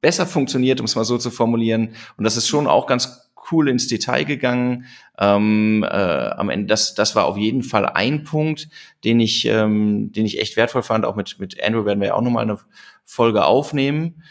[0.00, 1.94] besser funktioniert, um es mal so zu formulieren.
[2.16, 3.21] Und das ist schon auch ganz
[3.52, 4.86] cool ins Detail gegangen.
[5.18, 8.68] Ähm, äh, am Ende, das, das war auf jeden Fall ein Punkt,
[9.04, 11.04] den ich, ähm, den ich echt wertvoll fand.
[11.04, 12.58] Auch mit, mit Andrew werden wir ja auch nochmal eine
[13.04, 14.22] Folge aufnehmen.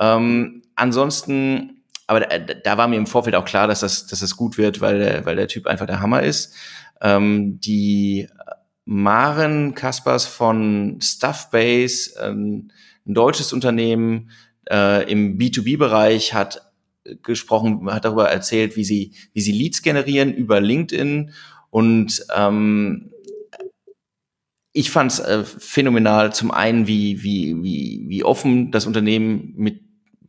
[0.00, 4.36] Ähm, ansonsten, aber da, da war mir im Vorfeld auch klar, dass das, dass das
[4.36, 6.54] gut wird, weil der, weil der Typ einfach der Hammer ist.
[7.00, 8.28] Ähm, die
[8.84, 12.70] Maren Kaspers von Stuffbase, ähm,
[13.06, 14.30] ein deutsches Unternehmen
[14.68, 16.69] äh, im B2B-Bereich, hat
[17.22, 21.32] gesprochen, hat darüber erzählt, wie sie, wie sie Leads generieren über LinkedIn
[21.70, 23.10] und ähm,
[24.72, 29.80] ich fand es äh, phänomenal, zum einen, wie, wie, wie, wie offen das Unternehmen mit,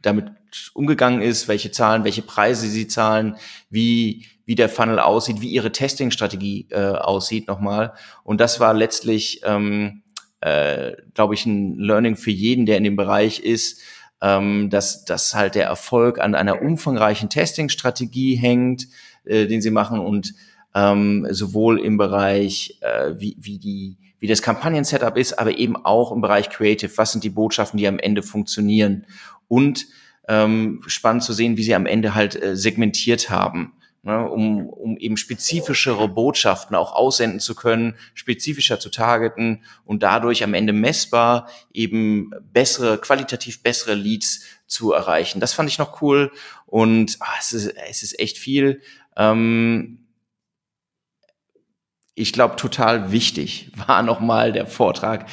[0.01, 0.31] damit
[0.73, 3.37] umgegangen ist, welche Zahlen, welche Preise sie zahlen,
[3.69, 7.93] wie, wie der Funnel aussieht, wie ihre Testing-Strategie äh, aussieht nochmal.
[8.23, 10.01] Und das war letztlich, ähm,
[10.41, 13.81] äh, glaube ich, ein Learning für jeden, der in dem Bereich ist,
[14.21, 18.87] ähm, dass, dass halt der Erfolg an einer umfangreichen Testing-Strategie hängt,
[19.25, 20.33] äh, den sie machen und
[20.73, 26.11] ähm, sowohl im Bereich, äh, wie, wie die wie das Kampagnen-Setup ist, aber eben auch
[26.11, 26.91] im Bereich Creative.
[26.95, 29.07] Was sind die Botschaften, die am Ende funktionieren?
[29.47, 29.87] Und
[30.27, 33.73] ähm, spannend zu sehen, wie sie am Ende halt äh, segmentiert haben,
[34.03, 40.43] ne, um, um eben spezifischere Botschaften auch aussenden zu können, spezifischer zu targeten und dadurch
[40.43, 45.39] am Ende messbar eben bessere, qualitativ bessere Leads zu erreichen.
[45.39, 46.31] Das fand ich noch cool
[46.65, 48.81] und ah, es, ist, es ist echt viel.
[49.15, 50.00] Ähm,
[52.13, 55.27] ich glaube, total wichtig war nochmal der Vortrag.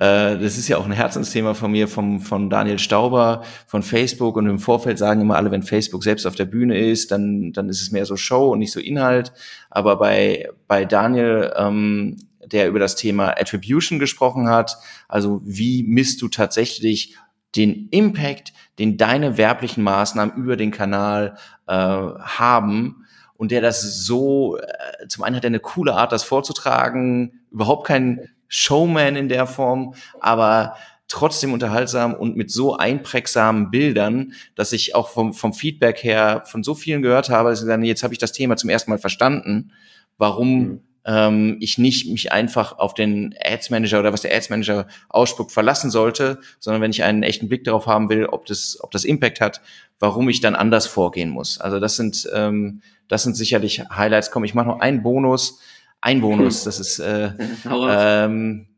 [0.00, 4.36] Äh, das ist ja auch ein Herzensthema von mir, vom, von Daniel Stauber von Facebook.
[4.36, 7.68] Und im Vorfeld sagen immer alle, wenn Facebook selbst auf der Bühne ist, dann, dann
[7.68, 9.32] ist es mehr so Show und nicht so Inhalt.
[9.70, 14.76] Aber bei, bei Daniel, ähm, der über das Thema Attribution gesprochen hat,
[15.08, 17.16] also wie misst du tatsächlich
[17.54, 21.36] den Impact, den deine werblichen Maßnahmen über den Kanal
[21.66, 23.05] äh, haben,
[23.36, 27.86] und der das so, äh, zum einen hat er eine coole Art, das vorzutragen, überhaupt
[27.86, 30.76] kein Showman in der Form, aber
[31.08, 36.64] trotzdem unterhaltsam und mit so einprägsamen Bildern, dass ich auch vom, vom Feedback her von
[36.64, 38.98] so vielen gehört habe, dass ich dann, jetzt habe ich das Thema zum ersten Mal
[38.98, 39.72] verstanden,
[40.18, 40.80] warum mhm.
[41.04, 45.52] ähm, ich nicht mich einfach auf den Ads Manager oder was der Ads Manager ausspuckt
[45.52, 49.04] verlassen sollte, sondern wenn ich einen echten Blick darauf haben will, ob das, ob das
[49.04, 49.60] Impact hat,
[50.00, 51.58] warum ich dann anders vorgehen muss.
[51.60, 54.30] Also das sind ähm, das sind sicherlich Highlights.
[54.30, 55.60] Komm, ich mache noch einen Bonus.
[56.00, 57.30] Ein Bonus, das ist äh,
[57.68, 58.68] ähm,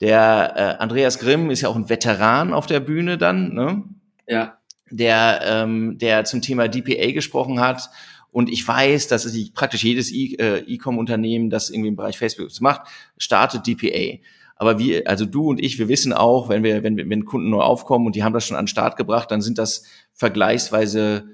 [0.00, 3.84] der äh, Andreas Grimm ist ja auch ein Veteran auf der Bühne dann, ne?
[4.28, 4.58] Ja.
[4.90, 7.90] Der, ähm, der zum Thema DPA gesprochen hat.
[8.30, 12.82] Und ich weiß, dass es praktisch jedes äh, E-Com-Unternehmen, das irgendwie im Bereich Facebook macht,
[13.16, 14.22] startet DPA.
[14.56, 17.60] Aber wir, also du und ich, wir wissen auch, wenn wir, wenn, wenn Kunden neu
[17.60, 21.24] aufkommen und die haben das schon an den Start gebracht, dann sind das vergleichsweise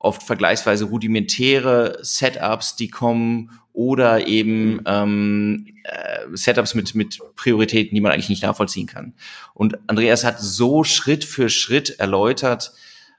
[0.00, 8.00] oft vergleichsweise rudimentäre Setups, die kommen oder eben ähm, äh, Setups mit, mit Prioritäten, die
[8.00, 9.14] man eigentlich nicht nachvollziehen kann.
[9.54, 12.72] Und Andreas hat so Schritt für Schritt erläutert,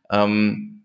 [0.10, 0.84] ähm,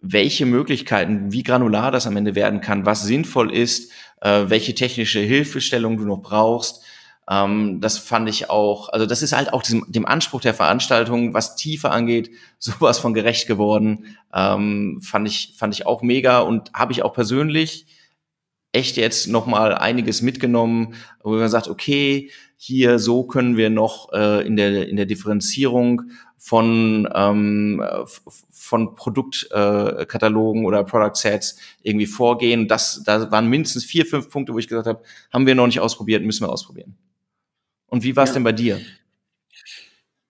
[0.00, 5.20] welche Möglichkeiten, wie granular das am Ende werden kann, was sinnvoll ist, äh, welche technische
[5.20, 6.82] Hilfestellung du noch brauchst,
[7.30, 11.32] ähm, das fand ich auch, also das ist halt auch diesem, dem Anspruch der Veranstaltung,
[11.34, 14.16] was Tiefe angeht, sowas von gerecht geworden.
[14.32, 17.86] Ähm, fand ich, fand ich auch mega und habe ich auch persönlich
[18.72, 24.46] echt jetzt nochmal einiges mitgenommen, wo man sagt, okay, hier so können wir noch äh,
[24.46, 26.02] in der in der Differenzierung
[26.38, 27.82] von ähm,
[28.50, 32.66] von Produktkatalogen äh, oder Product Sets irgendwie vorgehen.
[32.66, 35.80] Das da waren mindestens vier fünf Punkte, wo ich gesagt habe, haben wir noch nicht
[35.80, 36.96] ausprobiert, müssen wir ausprobieren.
[37.94, 38.34] Und wie war es ja.
[38.34, 38.80] denn bei dir?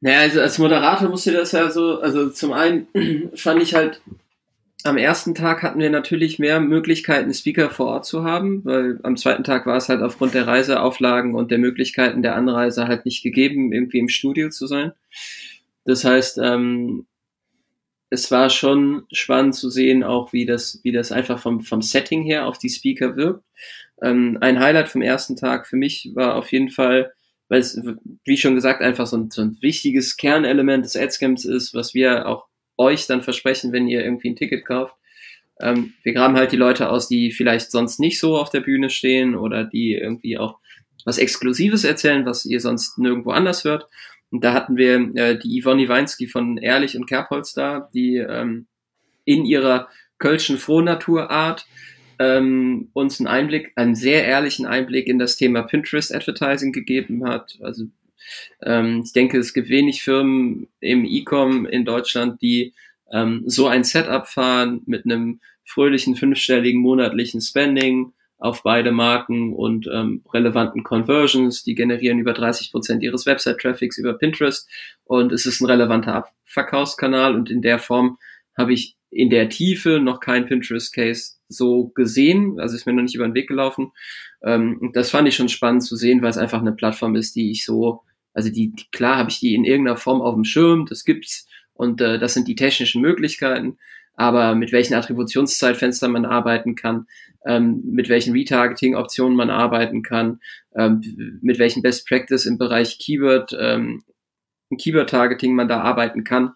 [0.03, 2.89] Naja, also als Moderator musste das ja so, also zum einen
[3.35, 4.03] fand ich halt
[4.83, 9.17] am ersten Tag hatten wir natürlich mehr Möglichkeiten, Speaker vor Ort zu haben, weil am
[9.17, 13.23] zweiten Tag war es halt aufgrund der Reiseauflagen und der Möglichkeiten der Anreise halt nicht
[13.23, 14.93] gegeben, irgendwie im Studio zu sein.
[15.87, 17.07] Das heißt, ähm,
[18.11, 22.25] es war schon spannend zu sehen, auch wie das, wie das einfach vom, vom Setting
[22.25, 23.43] her auf die Speaker wirkt.
[24.03, 27.15] Ähm, ein Highlight vom ersten Tag für mich war auf jeden Fall,
[27.49, 27.81] weil es,
[28.25, 32.27] wie schon gesagt, einfach so ein, so ein wichtiges Kernelement des Adscamps ist, was wir
[32.27, 34.95] auch euch dann versprechen, wenn ihr irgendwie ein Ticket kauft.
[35.61, 38.91] Ähm, wir graben halt die Leute aus, die vielleicht sonst nicht so auf der Bühne
[38.91, 40.59] stehen oder die irgendwie auch
[41.05, 43.87] was Exklusives erzählen, was ihr sonst nirgendwo anders hört.
[44.31, 48.67] Und da hatten wir äh, die Yvonne Iweinski von Ehrlich und Kerbholz da, die ähm,
[49.25, 51.67] in ihrer kölschen Frohnaturart
[52.19, 57.59] ähm, uns einen Einblick, einen sehr ehrlichen Einblick in das Thema Pinterest Advertising gegeben hat.
[57.61, 57.85] Also
[58.63, 62.75] ähm, ich denke, es gibt wenig Firmen im E-Com in Deutschland, die
[63.13, 69.89] ähm, so ein Setup fahren mit einem fröhlichen fünfstelligen monatlichen Spending auf beide Marken und
[69.93, 71.65] ähm, relevanten Conversions.
[71.65, 74.69] Die generieren über 30 Prozent ihres Website-Traffics über Pinterest
[75.05, 78.19] und es ist ein relevanter Abverkaufskanal und in der Form
[78.57, 83.15] habe ich in der Tiefe noch kein Pinterest-Case so gesehen, also ist mir noch nicht
[83.15, 83.93] über den Weg gelaufen.
[84.43, 87.51] Ähm, das fand ich schon spannend zu sehen, weil es einfach eine Plattform ist, die
[87.51, 88.03] ich so
[88.35, 91.47] also die, die klar habe ich die in irgendeiner Form auf dem Schirm, das gibt's
[91.73, 93.79] und äh, das sind die technischen Möglichkeiten.
[94.17, 97.07] Aber mit welchen Attributionszeitfenstern man arbeiten kann,
[97.47, 100.41] ähm, mit welchen Retargeting-Optionen man arbeiten kann,
[100.77, 104.05] ähm, mit welchen Best Practice im Bereich Keyword, ähm,
[104.77, 106.53] Keyword-Targeting man da arbeiten kann,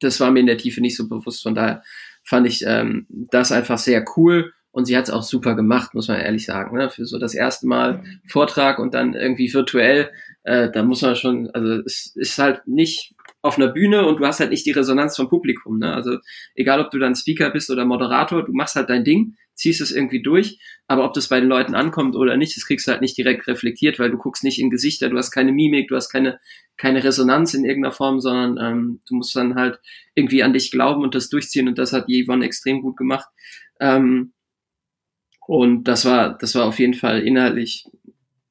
[0.00, 1.42] das war mir in der Tiefe nicht so bewusst.
[1.42, 1.82] Von daher
[2.24, 6.08] fand ich ähm, das einfach sehr cool und sie hat es auch super gemacht, muss
[6.08, 6.76] man ehrlich sagen.
[6.76, 6.90] Ne?
[6.90, 10.10] Für so das erste Mal Vortrag und dann irgendwie virtuell,
[10.44, 14.26] äh, da muss man schon, also es ist halt nicht auf einer Bühne und du
[14.26, 15.78] hast halt nicht die Resonanz vom Publikum.
[15.78, 15.92] Ne?
[15.94, 16.18] Also
[16.54, 19.92] egal, ob du dann Speaker bist oder Moderator, du machst halt dein Ding, ziehst es
[19.92, 23.02] irgendwie durch, aber ob das bei den Leuten ankommt oder nicht, das kriegst du halt
[23.02, 26.08] nicht direkt reflektiert, weil du guckst nicht in Gesichter, du hast keine Mimik, du hast
[26.08, 26.40] keine,
[26.78, 29.80] keine Resonanz in irgendeiner Form, sondern ähm, du musst dann halt
[30.14, 33.28] irgendwie an dich glauben und das durchziehen und das hat Yvonne extrem gut gemacht.
[33.80, 34.32] Ähm,
[35.46, 37.86] und das war, das war auf jeden Fall inhaltlich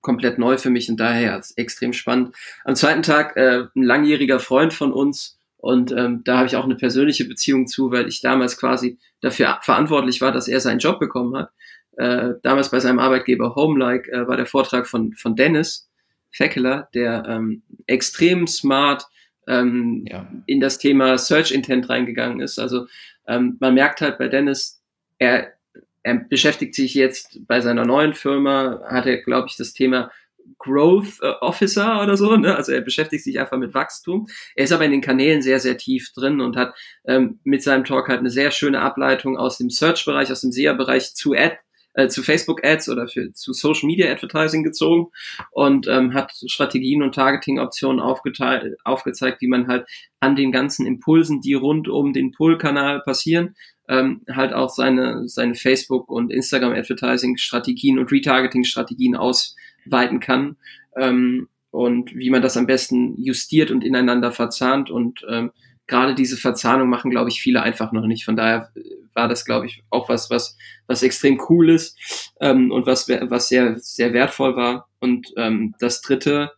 [0.02, 2.36] komplett neu für mich und daher extrem spannend.
[2.66, 6.64] Am zweiten Tag äh, ein langjähriger Freund von uns und ähm, da habe ich auch
[6.64, 11.00] eine persönliche Beziehung zu, weil ich damals quasi dafür verantwortlich war, dass er seinen Job
[11.00, 11.52] bekommen hat.
[11.98, 15.88] Äh, damals bei seinem Arbeitgeber Homelike äh, war der Vortrag von, von Dennis
[16.32, 19.06] Feckeler, der ähm, extrem smart
[19.48, 20.32] ähm, ja.
[20.48, 22.58] in das Thema Search Intent reingegangen ist.
[22.58, 22.88] Also
[23.28, 24.82] ähm, man merkt halt bei Dennis,
[25.20, 25.54] er
[26.04, 30.12] er beschäftigt sich jetzt bei seiner neuen Firma, hat er, glaube ich, das Thema
[30.58, 32.56] Growth äh, Officer oder so, ne?
[32.56, 34.28] also er beschäftigt sich einfach mit Wachstum.
[34.56, 36.74] Er ist aber in den Kanälen sehr, sehr tief drin und hat
[37.06, 41.14] ähm, mit seinem Talk halt eine sehr schöne Ableitung aus dem Search-Bereich, aus dem SEA-Bereich
[41.14, 41.58] zu Ad,
[41.94, 45.08] äh, zu Facebook-Ads oder für, zu Social-Media-Advertising gezogen
[45.52, 49.86] und ähm, hat Strategien und Targeting-Optionen aufgeteilt, aufgezeigt, wie man halt
[50.20, 53.56] an den ganzen Impulsen, die rund um den Pull-Kanal passieren,
[53.92, 60.56] ähm, halt auch seine, seine Facebook- und Instagram-Advertising-Strategien und Retargeting-Strategien ausweiten kann
[60.96, 65.52] ähm, und wie man das am besten justiert und ineinander verzahnt und ähm,
[65.88, 68.24] gerade diese Verzahnung machen, glaube ich, viele einfach noch nicht.
[68.24, 68.72] Von daher
[69.14, 70.56] war das, glaube ich, auch was, was,
[70.88, 74.88] was extrem cool ist ähm, und was, was sehr, sehr wertvoll war.
[75.02, 76.52] Und ähm, das dritte,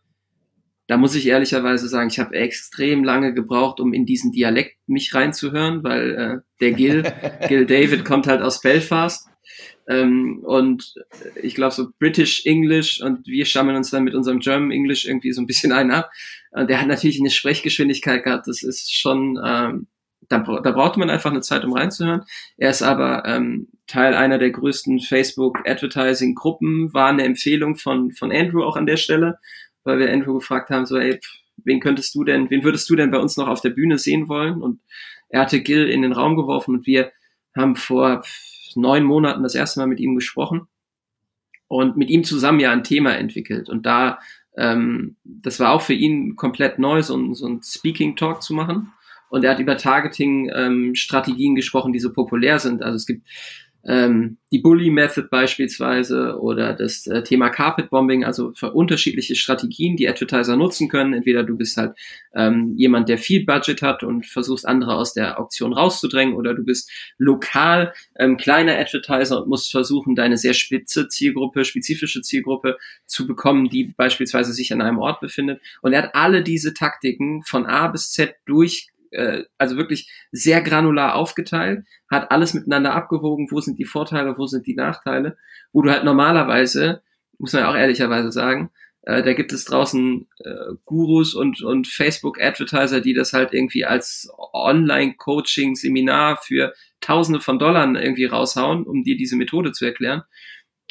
[0.86, 5.14] da muss ich ehrlicherweise sagen, ich habe extrem lange gebraucht, um in diesen Dialekt mich
[5.14, 7.02] reinzuhören, weil äh, der Gil,
[7.48, 9.28] Gil David kommt halt aus Belfast.
[9.86, 10.94] Ähm, und
[11.42, 15.32] ich glaube so British English und wir stammeln uns dann mit unserem German English irgendwie
[15.32, 16.10] so ein bisschen ein ab.
[16.52, 19.86] Und der hat natürlich eine Sprechgeschwindigkeit gehabt, das ist schon, ähm,
[20.28, 22.22] da, da braucht man einfach eine Zeit, um reinzuhören.
[22.56, 28.10] Er ist aber ähm, Teil einer der größten Facebook Advertising Gruppen, war eine Empfehlung von,
[28.12, 29.38] von Andrew auch an der Stelle
[29.84, 31.20] weil wir Andrew gefragt haben, so, ey,
[31.56, 34.28] wen könntest du denn, wen würdest du denn bei uns noch auf der Bühne sehen
[34.28, 34.62] wollen?
[34.62, 34.80] Und
[35.28, 37.12] er hatte Gil in den Raum geworfen und wir
[37.56, 38.22] haben vor
[38.74, 40.66] neun Monaten das erste Mal mit ihm gesprochen
[41.68, 43.68] und mit ihm zusammen ja ein Thema entwickelt.
[43.68, 44.18] Und da,
[44.56, 48.92] ähm, das war auch für ihn komplett neu, so ein, so ein Speaking-Talk zu machen.
[49.28, 52.82] Und er hat über Targeting-Strategien ähm, gesprochen, die so populär sind.
[52.82, 53.26] Also es gibt
[53.86, 60.08] ähm, die Bully Method beispielsweise oder das äh, Thema Carpet Bombing, also unterschiedliche Strategien, die
[60.08, 61.12] Advertiser nutzen können.
[61.12, 61.96] Entweder du bist halt
[62.34, 66.64] ähm, jemand, der viel Budget hat und versuchst andere aus der Auktion rauszudrängen, oder du
[66.64, 73.26] bist lokal ähm, kleiner Advertiser und musst versuchen, deine sehr spitze Zielgruppe, spezifische Zielgruppe zu
[73.26, 75.60] bekommen, die beispielsweise sich an einem Ort befindet.
[75.82, 80.60] Und er hat alle diese Taktiken von A bis Z durch äh, also wirklich sehr
[80.60, 85.36] granular aufgeteilt, hat alles miteinander abgewogen, wo sind die Vorteile, wo sind die Nachteile,
[85.72, 87.02] wo du halt normalerweise,
[87.38, 88.70] muss man ja auch ehrlicherweise sagen,
[89.02, 94.30] äh, da gibt es draußen äh, Gurus und, und Facebook-Advertiser, die das halt irgendwie als
[94.52, 100.22] Online-Coaching-Seminar für Tausende von Dollar irgendwie raushauen, um dir diese Methode zu erklären.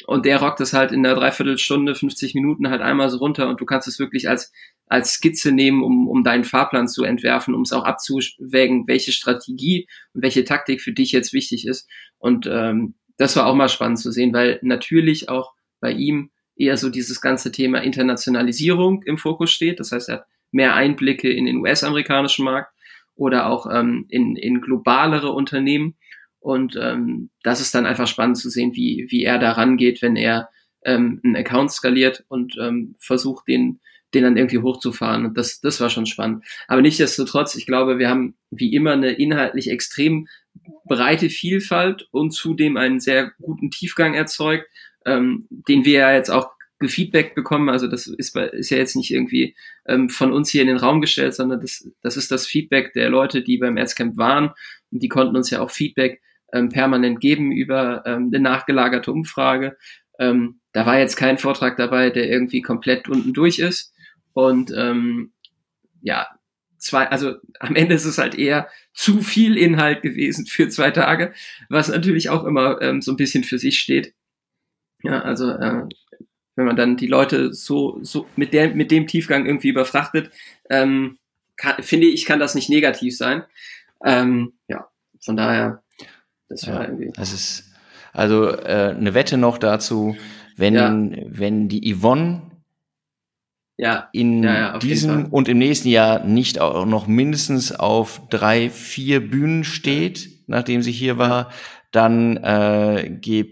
[0.06, 3.60] Und der rockt es halt in einer Dreiviertelstunde, 50 Minuten halt einmal so runter und
[3.60, 4.52] du kannst es wirklich als
[4.86, 9.88] als Skizze nehmen, um, um deinen Fahrplan zu entwerfen, um es auch abzuwägen, welche Strategie
[10.12, 11.88] und welche Taktik für dich jetzt wichtig ist.
[12.18, 16.76] Und ähm, das war auch mal spannend zu sehen, weil natürlich auch bei ihm eher
[16.76, 19.80] so dieses ganze Thema Internationalisierung im Fokus steht.
[19.80, 22.72] Das heißt, er hat mehr Einblicke in den US-amerikanischen Markt
[23.16, 25.96] oder auch ähm, in, in globalere Unternehmen.
[26.44, 30.14] Und ähm, das ist dann einfach spannend zu sehen, wie, wie er da rangeht, wenn
[30.14, 30.50] er
[30.84, 33.80] ähm, einen Account skaliert und ähm, versucht, den
[34.12, 35.26] den dann irgendwie hochzufahren.
[35.26, 36.44] Und das, das war schon spannend.
[36.68, 40.28] Aber nichtsdestotrotz, ich glaube, wir haben wie immer eine inhaltlich extrem
[40.84, 44.68] breite Vielfalt und zudem einen sehr guten Tiefgang erzeugt,
[45.04, 47.68] ähm, den wir ja jetzt auch gefeedback bekommen.
[47.68, 51.00] Also das ist, ist ja jetzt nicht irgendwie ähm, von uns hier in den Raum
[51.00, 54.50] gestellt, sondern das, das ist das Feedback der Leute, die beim Erzcamp waren.
[54.90, 56.20] Und die konnten uns ja auch Feedback
[56.54, 59.76] ähm, permanent geben über ähm, eine nachgelagerte Umfrage.
[60.18, 63.92] Ähm, da war jetzt kein Vortrag dabei, der irgendwie komplett unten durch ist.
[64.32, 65.32] Und ähm,
[66.00, 66.26] ja,
[66.78, 71.32] zwei, also am Ende ist es halt eher zu viel Inhalt gewesen für zwei Tage,
[71.68, 74.14] was natürlich auch immer ähm, so ein bisschen für sich steht.
[75.02, 75.86] Ja, also äh,
[76.56, 80.30] wenn man dann die Leute so, so mit der, mit dem Tiefgang irgendwie überfrachtet,
[80.70, 81.18] ähm,
[81.56, 83.44] kann, finde ich, kann das nicht negativ sein.
[84.04, 84.88] Ähm, ja,
[85.20, 85.83] von daher,
[86.48, 87.10] das war ja, irgendwie.
[87.14, 87.72] Das ist
[88.12, 90.16] also äh, eine Wette noch dazu,
[90.56, 90.92] wenn, ja.
[91.26, 92.42] wenn die Yvonne
[93.76, 99.28] ja, in ja, diesem und im nächsten Jahr nicht auch noch mindestens auf drei, vier
[99.28, 101.50] Bühnen steht, nachdem sie hier war,
[101.90, 103.50] dann äh, gebe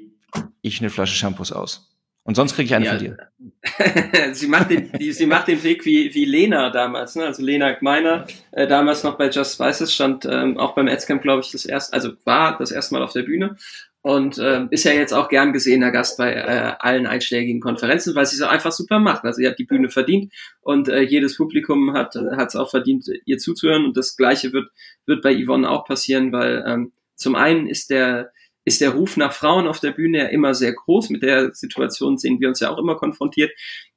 [0.61, 1.92] ich eine Flasche Shampoos aus.
[2.25, 2.93] Und sonst kriege ich eine ja.
[2.93, 3.17] von dir.
[4.33, 7.25] sie, macht den, die, sie macht den Weg wie, wie Lena damals, ne?
[7.25, 11.43] Also Lena Gmeiner, äh, damals noch bei Just Spices, stand ähm, auch beim Adscamp, glaube
[11.43, 13.57] ich, das erste, also war das erste Mal auf der Bühne
[14.03, 18.27] und äh, ist ja jetzt auch gern gesehener Gast bei äh, allen einschlägigen Konferenzen, weil
[18.27, 19.25] sie es einfach super macht.
[19.25, 23.07] Also sie hat die Bühne verdient und äh, jedes Publikum hat hat es auch verdient,
[23.25, 23.85] ihr zuzuhören.
[23.85, 24.71] Und das Gleiche wird
[25.07, 28.33] wird bei Yvonne auch passieren, weil ähm, zum einen ist der
[28.65, 31.11] ist der Ruf nach Frauen auf der Bühne ja immer sehr groß.
[31.11, 33.53] Mit der Situation sehen wir uns ja auch immer konfrontiert,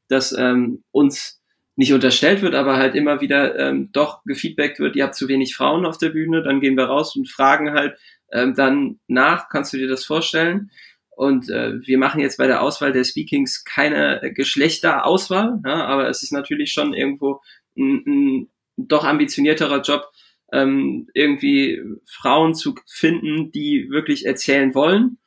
[0.08, 1.41] dass ähm, uns
[1.75, 5.56] nicht unterstellt wird, aber halt immer wieder ähm, doch gefeedbackt wird, ihr habt zu wenig
[5.56, 7.97] Frauen auf der Bühne, dann gehen wir raus und fragen halt,
[8.32, 9.49] ähm, dann nach.
[9.49, 10.71] Kannst du dir das vorstellen?
[11.10, 16.23] Und äh, wir machen jetzt bei der Auswahl der Speakings keine Geschlechterauswahl, ja, aber es
[16.23, 17.41] ist natürlich schon irgendwo
[17.78, 20.10] ein, ein doch ambitionierterer Job,
[20.51, 25.17] ähm, irgendwie Frauen zu finden, die wirklich erzählen wollen.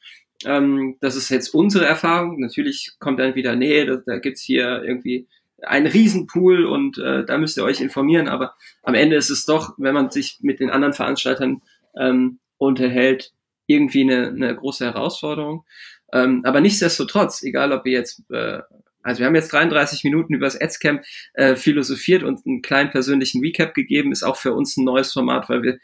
[0.44, 2.40] Ähm, das ist jetzt unsere Erfahrung.
[2.40, 5.26] Natürlich kommt dann wieder, nee, da, da gibt's hier irgendwie
[5.62, 8.28] einen Riesenpool und äh, da müsst ihr euch informieren.
[8.28, 11.62] Aber am Ende ist es doch, wenn man sich mit den anderen Veranstaltern
[11.98, 13.32] ähm, unterhält,
[13.66, 15.64] irgendwie eine, eine große Herausforderung.
[16.12, 18.60] Ähm, aber nichtsdestotrotz, egal ob wir jetzt, äh,
[19.02, 23.40] also wir haben jetzt 33 Minuten über das Adscamp äh, philosophiert und einen kleinen persönlichen
[23.40, 25.78] Recap gegeben, ist auch für uns ein neues Format, weil wir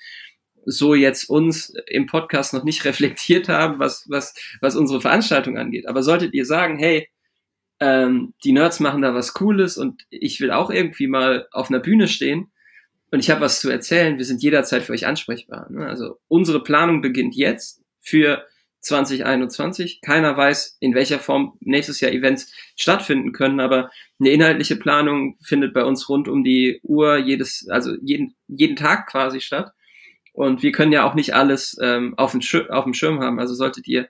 [0.67, 5.89] so jetzt uns im Podcast noch nicht reflektiert haben, was, was, was unsere Veranstaltung angeht.
[5.89, 7.09] Aber solltet ihr sagen, hey,
[7.81, 11.81] ähm, die Nerds machen da was Cooles und ich will auch irgendwie mal auf einer
[11.81, 12.51] Bühne stehen,
[13.15, 15.71] und ich habe was zu erzählen, wir sind jederzeit für euch ansprechbar.
[15.71, 15.87] Ne?
[15.87, 18.45] Also unsere Planung beginnt jetzt für
[18.85, 20.01] 2021.
[20.03, 25.75] Keiner weiß, in welcher Form nächstes Jahr Events stattfinden können, aber eine inhaltliche Planung findet
[25.75, 29.73] bei uns rund um die Uhr jedes, also jeden, jeden Tag quasi statt.
[30.33, 33.39] Und wir können ja auch nicht alles ähm, auf, dem Schirm, auf dem Schirm haben.
[33.39, 34.09] Also solltet ihr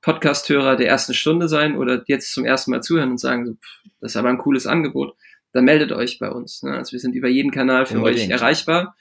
[0.00, 3.90] Podcast-Hörer der ersten Stunde sein oder jetzt zum ersten Mal zuhören und sagen, so, pff,
[4.00, 5.14] das ist aber ein cooles Angebot,
[5.52, 6.62] dann meldet euch bei uns.
[6.62, 6.72] Ne?
[6.72, 8.26] Also wir sind über jeden Kanal für Unbedingt.
[8.26, 8.96] euch erreichbar.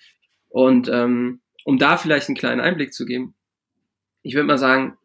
[0.50, 3.36] Und ähm, um da vielleicht einen kleinen Einblick zu geben,
[4.24, 4.98] ich würde mal sagen,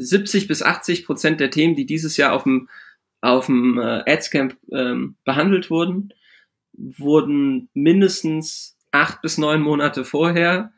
[0.00, 2.68] 70 bis 80 Prozent der Themen, die dieses Jahr auf dem,
[3.20, 6.12] auf dem äh, Adscamp ähm, behandelt wurden,
[6.72, 10.72] wurden mindestens acht bis neun Monate vorher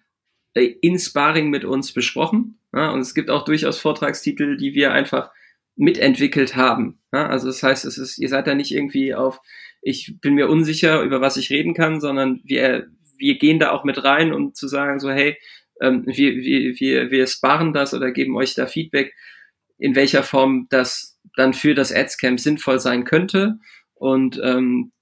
[0.54, 2.58] äh, in Sparring mit uns besprochen.
[2.74, 5.30] Ja, und es gibt auch durchaus Vortragstitel, die wir einfach
[5.76, 6.98] mitentwickelt haben.
[7.12, 9.40] Ja, also das heißt, es ist, ihr seid da nicht irgendwie auf,
[9.82, 13.84] ich bin mir unsicher, über was ich reden kann, sondern wir, wir gehen da auch
[13.84, 15.36] mit rein, um zu sagen, so, hey,
[15.80, 19.14] ähm, wir, wir, wir, wir sparen das oder geben euch da Feedback,
[19.78, 23.58] in welcher Form das dann für das Adscamp sinnvoll sein könnte.
[23.94, 24.92] Und ähm,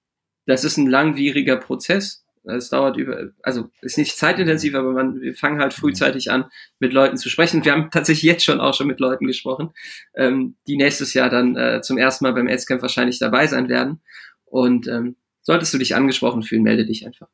[0.47, 2.25] das ist ein langwieriger Prozess.
[2.45, 6.47] Es dauert über, also ist nicht zeitintensiv, aber man, wir fangen halt frühzeitig an,
[6.79, 7.64] mit Leuten zu sprechen.
[7.64, 9.71] Wir haben tatsächlich jetzt schon auch schon mit Leuten gesprochen,
[10.14, 14.01] ähm, die nächstes Jahr dann äh, zum ersten Mal beim Adscamp wahrscheinlich dabei sein werden.
[14.47, 17.29] Und ähm, solltest du dich angesprochen fühlen, melde dich einfach.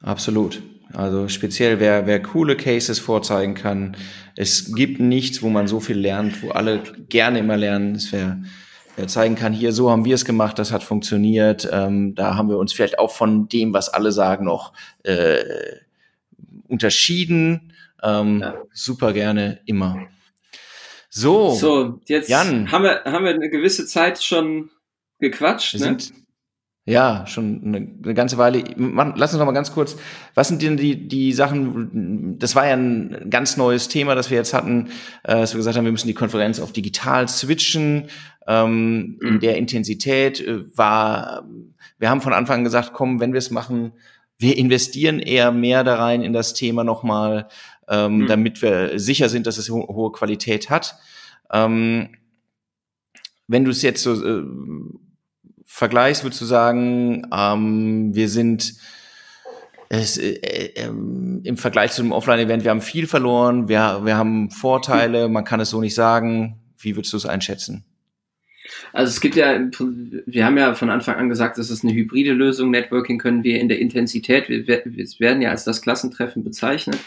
[0.00, 0.62] Absolut.
[0.92, 3.96] Also speziell, wer, wer coole Cases vorzeigen kann.
[4.36, 7.94] Es gibt nichts, wo man so viel lernt, wo alle gerne immer lernen.
[7.94, 8.42] Es wäre
[8.96, 11.68] wer zeigen kann, hier, so haben wir es gemacht, das hat funktioniert.
[11.72, 14.72] Ähm, da haben wir uns vielleicht auch von dem, was alle sagen, noch
[15.04, 15.42] äh,
[16.68, 17.72] unterschieden.
[18.02, 18.54] Ähm, ja.
[18.72, 20.06] Super gerne immer.
[21.08, 22.70] So, so jetzt Jan.
[22.70, 24.70] Haben, wir, haben wir eine gewisse Zeit schon
[25.18, 25.74] gequatscht.
[25.74, 25.86] Wir ne?
[25.98, 26.12] sind
[26.90, 28.64] ja, schon eine, eine ganze Weile.
[28.76, 29.96] Lass uns noch mal ganz kurz,
[30.34, 34.36] was sind denn die, die Sachen, das war ja ein ganz neues Thema, das wir
[34.36, 34.88] jetzt hatten,
[35.22, 38.08] äh, dass wir gesagt haben, wir müssen die Konferenz auf digital switchen.
[38.46, 39.28] Ähm, mhm.
[39.28, 41.48] In der Intensität äh, war,
[41.98, 43.92] wir haben von Anfang an gesagt, komm, wenn wir es machen,
[44.38, 47.46] wir investieren eher mehr da rein in das Thema nochmal,
[47.88, 48.26] ähm, mhm.
[48.26, 50.96] damit wir sicher sind, dass es ho hohe Qualität hat.
[51.52, 52.08] Ähm,
[53.46, 54.42] wenn du es jetzt so äh,
[55.70, 58.74] vergleichst, würdest du sagen, ähm, wir sind
[59.88, 64.50] es, äh, äh, im Vergleich zu einem Offline-Event, wir haben viel verloren, wir, wir haben
[64.50, 66.60] Vorteile, man kann es so nicht sagen.
[66.76, 67.84] Wie würdest du es einschätzen?
[68.92, 69.58] Also es gibt ja,
[70.26, 72.70] wir haben ja von Anfang an gesagt, es ist eine hybride Lösung.
[72.70, 76.98] Networking können wir in der Intensität, wir, wir werden ja als das Klassentreffen bezeichnet.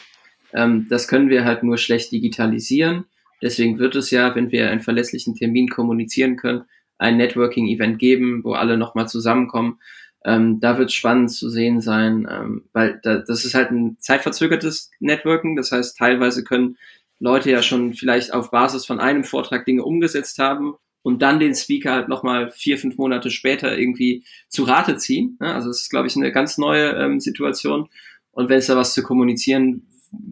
[0.53, 3.05] Ähm, das können wir halt nur schlecht digitalisieren.
[3.41, 6.63] Deswegen wird es ja, wenn wir einen verlässlichen Termin kommunizieren können,
[6.97, 9.79] ein Networking-Event geben, wo alle nochmal zusammenkommen.
[10.25, 14.89] Ähm, da wird spannend zu sehen sein, ähm, weil da, das ist halt ein zeitverzögertes
[14.99, 15.55] Networking.
[15.55, 16.77] Das heißt, teilweise können
[17.19, 21.53] Leute ja schon vielleicht auf Basis von einem Vortrag Dinge umgesetzt haben und dann den
[21.53, 25.37] Speaker halt nochmal vier, fünf Monate später irgendwie zu Rate ziehen.
[25.41, 27.89] Ja, also es ist, glaube ich, eine ganz neue ähm, Situation.
[28.31, 29.87] Und wenn es da was zu kommunizieren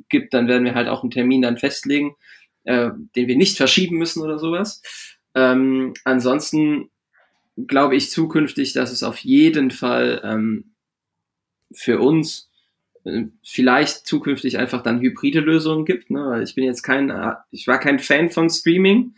[0.09, 2.15] gibt, dann werden wir halt auch einen Termin dann festlegen,
[2.63, 4.81] äh, den wir nicht verschieben müssen oder sowas.
[5.35, 6.89] Ähm, ansonsten
[7.67, 10.71] glaube ich zukünftig, dass es auf jeden Fall ähm,
[11.71, 12.49] für uns
[13.03, 16.09] äh, vielleicht zukünftig einfach dann hybride Lösungen gibt.
[16.09, 16.41] Ne?
[16.43, 17.13] Ich bin jetzt kein,
[17.51, 19.15] ich war kein Fan von Streaming,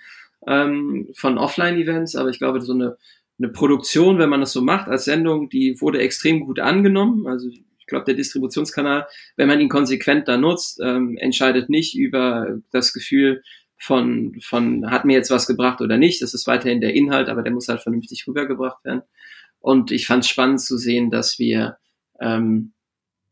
[0.48, 2.98] ähm, von Offline-Events, aber ich glaube, so eine,
[3.40, 7.28] eine Produktion, wenn man das so macht als Sendung, die wurde extrem gut angenommen.
[7.28, 12.60] Also ich glaube, der Distributionskanal, wenn man ihn konsequent da nutzt, ähm, entscheidet nicht über
[12.72, 13.44] das Gefühl,
[13.84, 16.22] von, von hat mir jetzt was gebracht oder nicht.
[16.22, 19.02] Das ist weiterhin der Inhalt, aber der muss halt vernünftig rübergebracht werden.
[19.60, 21.76] Und ich fand es spannend zu sehen, dass wir,
[22.22, 22.72] ähm,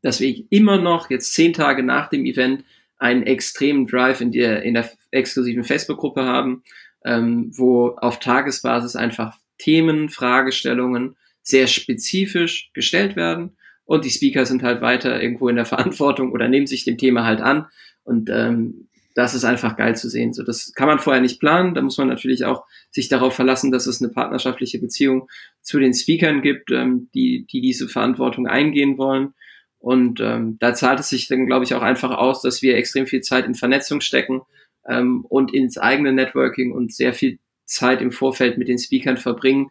[0.02, 2.66] dass wir immer noch jetzt zehn Tage nach dem Event
[2.98, 6.64] einen extremen Drive in der, in der exklusiven Facebook-Gruppe haben,
[7.06, 14.64] ähm, wo auf Tagesbasis einfach Themen, Fragestellungen sehr spezifisch gestellt werden und die Speaker sind
[14.64, 17.68] halt weiter irgendwo in der Verantwortung oder nehmen sich dem Thema halt an
[18.04, 20.34] und ähm, das ist einfach geil zu sehen.
[20.34, 21.74] So, das kann man vorher nicht planen.
[21.74, 25.30] Da muss man natürlich auch sich darauf verlassen, dass es eine partnerschaftliche Beziehung
[25.62, 29.34] zu den Speakern gibt, ähm, die, die diese Verantwortung eingehen wollen.
[29.80, 33.08] Und ähm, da zahlt es sich dann, glaube ich, auch einfach aus, dass wir extrem
[33.08, 34.42] viel Zeit in Vernetzung stecken
[34.88, 39.70] ähm, und ins eigene Networking und sehr viel Zeit im Vorfeld mit den Speakern verbringen,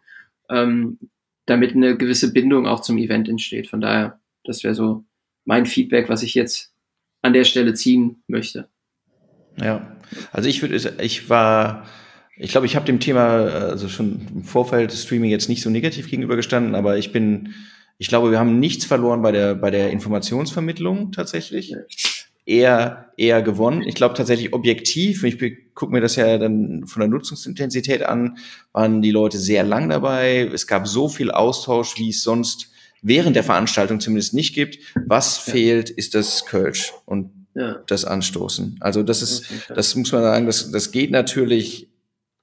[0.49, 0.99] ähm,
[1.45, 3.69] damit eine gewisse Bindung auch zum Event entsteht.
[3.69, 5.05] Von daher, das wäre so
[5.45, 6.73] mein Feedback, was ich jetzt
[7.21, 8.70] an der Stelle ziehen möchte.
[9.57, 9.95] Ja,
[10.31, 11.85] also ich würde, ich war,
[12.37, 16.09] ich glaube, ich habe dem Thema also schon im Vorfeld Streaming jetzt nicht so negativ
[16.09, 17.53] gegenübergestanden, aber ich bin,
[17.97, 21.75] ich glaube, wir haben nichts verloren bei der bei der Informationsvermittlung tatsächlich.
[22.45, 23.83] Eher eher gewonnen.
[23.83, 25.37] Ich glaube tatsächlich objektiv, ich
[25.75, 28.37] gucke mir das ja dann von der Nutzungsintensität an,
[28.73, 30.49] waren die Leute sehr lang dabei.
[30.51, 32.71] Es gab so viel Austausch, wie es sonst
[33.01, 34.79] während der Veranstaltung zumindest nicht gibt.
[35.05, 35.53] Was ja.
[35.53, 36.93] fehlt, ist das Kölsch.
[37.05, 37.79] Und ja.
[37.87, 38.77] das anstoßen.
[38.79, 41.89] Also das ist, das muss man sagen, das, das geht natürlich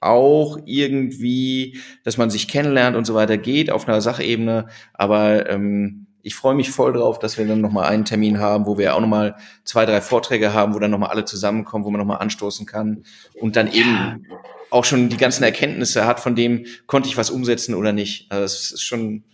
[0.01, 6.07] auch irgendwie, dass man sich kennenlernt und so weiter geht auf einer Sachebene, aber ähm,
[6.23, 9.01] ich freue mich voll drauf, dass wir dann nochmal einen Termin haben, wo wir auch
[9.01, 13.05] nochmal zwei, drei Vorträge haben, wo dann nochmal alle zusammenkommen, wo man nochmal anstoßen kann
[13.41, 14.27] und dann eben
[14.71, 18.31] auch schon die ganzen Erkenntnisse hat, von dem konnte ich was umsetzen oder nicht.
[18.31, 19.25] Also das ist schon,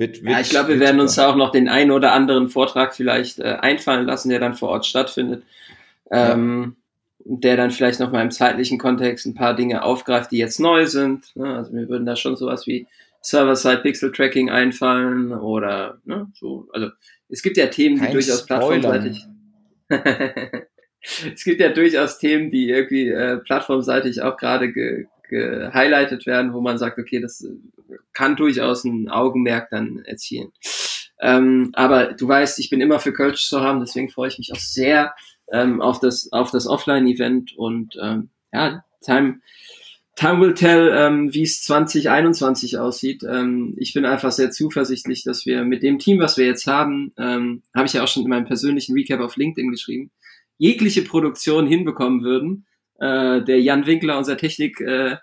[0.00, 1.02] wird, wird, ja, ich glaube, wir werden super.
[1.02, 4.54] uns da auch noch den einen oder anderen Vortrag vielleicht äh, einfallen lassen, der dann
[4.54, 5.44] vor Ort stattfindet.
[6.10, 6.76] ähm,
[7.24, 7.36] ja.
[7.38, 11.34] der dann vielleicht nochmal im zeitlichen Kontext ein paar Dinge aufgreift, die jetzt neu sind.
[11.36, 11.54] Ne?
[11.54, 12.86] Also mir würden da schon sowas wie
[13.22, 16.68] Server-Side-Pixel-Tracking einfallen oder ne, so.
[16.72, 16.88] Also
[17.28, 19.26] es gibt ja Themen, Kein die durchaus plattformseitig.
[21.34, 26.60] es gibt ja durchaus Themen, die irgendwie äh, plattformseitig auch gerade ge gehighlightet werden, wo
[26.60, 30.52] man sagt, okay, das äh, kann durchaus ein Augenmerk dann erzielen.
[31.20, 34.52] Ähm, aber du weißt, ich bin immer für Kölsch zu haben, deswegen freue ich mich
[34.52, 35.14] auch sehr
[35.52, 39.40] ähm, auf das, auf das Offline-Event und ähm, ja, Time,
[40.16, 43.22] Time will tell, ähm, wie es 2021 aussieht.
[43.22, 47.12] Ähm, ich bin einfach sehr zuversichtlich, dass wir mit dem Team, was wir jetzt haben,
[47.18, 50.10] ähm, habe ich ja auch schon in meinem persönlichen Recap auf LinkedIn geschrieben,
[50.58, 52.66] jegliche Produktion hinbekommen würden.
[53.00, 55.16] Äh, der Jan Winkler, unser Technik, äh,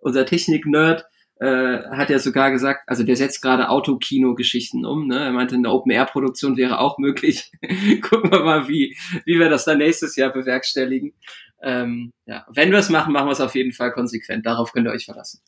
[0.00, 1.04] unser Technik-Nerd,
[1.40, 5.08] äh, hat ja sogar gesagt, also der setzt gerade Autokino-Geschichten um.
[5.08, 5.18] Ne?
[5.18, 7.50] Er meinte, eine Open-Air-Produktion wäre auch möglich.
[8.02, 11.14] Gucken wir mal, wie, wie wir das dann nächstes Jahr bewerkstelligen.
[11.62, 14.46] Ähm, ja, wenn wir es machen, machen wir es auf jeden Fall konsequent.
[14.46, 15.40] Darauf könnt ihr euch verlassen.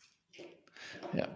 [1.13, 1.27] Ja.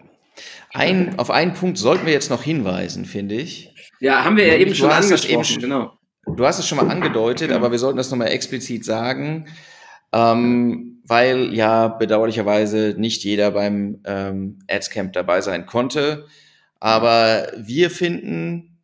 [0.73, 3.73] Ein, auf einen Punkt sollten wir jetzt noch hinweisen, finde ich.
[3.99, 5.53] Ja, haben wir ja eben schon angesprochen.
[5.53, 5.93] Eben, genau.
[6.25, 7.59] Du hast es schon mal angedeutet, genau.
[7.59, 9.47] aber wir sollten das nochmal explizit sagen.
[10.11, 16.27] Ähm, weil ja bedauerlicherweise nicht jeder beim ähm, Adscamp dabei sein konnte.
[16.79, 18.77] Aber wir finden,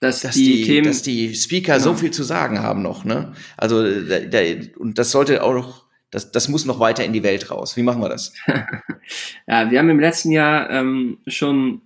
[0.00, 1.84] dass, dass die, die, Themen, dass die Speaker genau.
[1.84, 3.04] so viel zu sagen haben noch.
[3.04, 3.32] Ne?
[3.56, 4.40] Also da, da,
[4.76, 7.76] und das sollte auch das, das muss noch weiter in die Welt raus.
[7.76, 8.32] Wie machen wir das?
[9.48, 11.82] ja, wir haben im letzten Jahr ähm, schon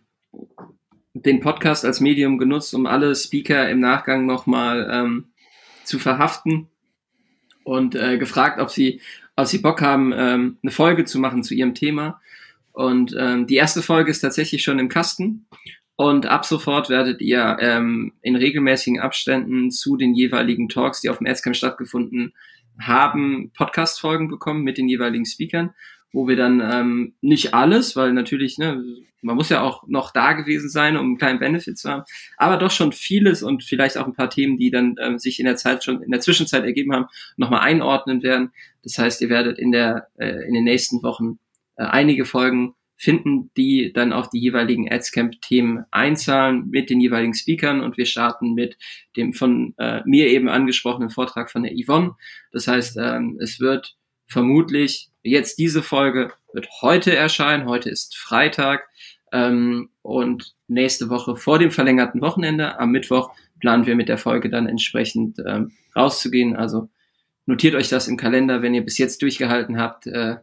[1.14, 5.28] den Podcast als Medium genutzt, um alle Speaker im Nachgang nochmal ähm,
[5.84, 6.68] zu verhaften
[7.68, 9.02] und äh, gefragt, ob sie,
[9.36, 12.18] ob sie Bock haben, ähm, eine Folge zu machen zu ihrem Thema.
[12.72, 15.46] Und ähm, die erste Folge ist tatsächlich schon im Kasten.
[15.94, 21.18] Und ab sofort werdet ihr ähm, in regelmäßigen Abständen zu den jeweiligen Talks, die auf
[21.18, 22.32] dem Adscamp stattgefunden
[22.80, 25.74] haben, Podcast-Folgen bekommen mit den jeweiligen Speakern
[26.12, 28.82] wo wir dann ähm, nicht alles, weil natürlich, ne,
[29.20, 32.04] man muss ja auch noch da gewesen sein, um einen kleinen Benefit zu haben,
[32.36, 35.46] aber doch schon vieles und vielleicht auch ein paar Themen, die dann ähm, sich in
[35.46, 37.06] der Zeit schon, in der Zwischenzeit ergeben haben,
[37.36, 38.52] nochmal einordnen werden.
[38.82, 41.38] Das heißt, ihr werdet in der, äh, in den nächsten Wochen
[41.76, 47.80] äh, einige Folgen finden, die dann auf die jeweiligen Adscamp-Themen einzahlen mit den jeweiligen Speakern
[47.80, 48.76] und wir starten mit
[49.16, 52.16] dem von äh, mir eben angesprochenen Vortrag von der Yvonne.
[52.50, 53.96] Das heißt, ähm, es wird
[54.26, 57.66] vermutlich jetzt diese Folge wird heute erscheinen.
[57.66, 58.88] Heute ist Freitag.
[59.32, 64.48] Ähm, und nächste Woche vor dem verlängerten Wochenende, am Mittwoch, planen wir mit der Folge
[64.48, 66.56] dann entsprechend ähm, rauszugehen.
[66.56, 66.88] Also
[67.46, 70.36] notiert euch das im Kalender, wenn ihr bis jetzt durchgehalten habt, äh,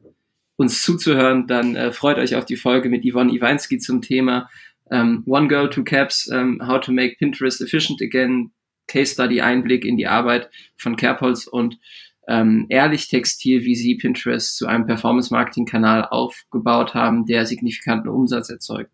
[0.57, 4.49] uns zuzuhören, dann äh, freut euch auf die Folge mit Yvonne Iwanski zum Thema
[4.91, 8.51] ähm, One Girl, Two Caps, ähm, How to Make Pinterest Efficient Again,
[8.87, 11.79] Case Study Einblick in die Arbeit von Kerbholz und
[12.27, 18.91] ähm, Ehrlich Textil, wie sie Pinterest zu einem Performance-Marketing-Kanal aufgebaut haben, der signifikanten Umsatz erzeugt.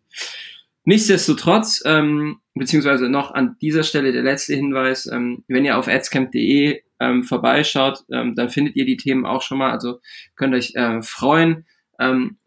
[0.83, 6.81] Nichtsdestotrotz, ähm, beziehungsweise noch an dieser Stelle der letzte Hinweis, ähm, wenn ihr auf adscamp.de
[6.99, 9.99] ähm, vorbeischaut, ähm, dann findet ihr die Themen auch schon mal, also
[10.35, 11.65] könnt euch äh, freuen
[11.99, 12.37] ähm,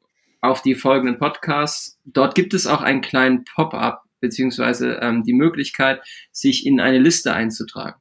[0.41, 1.99] auf die folgenden Podcasts.
[2.05, 7.35] Dort gibt es auch einen kleinen Pop-up, beziehungsweise ähm, die Möglichkeit, sich in eine Liste
[7.35, 8.01] einzutragen.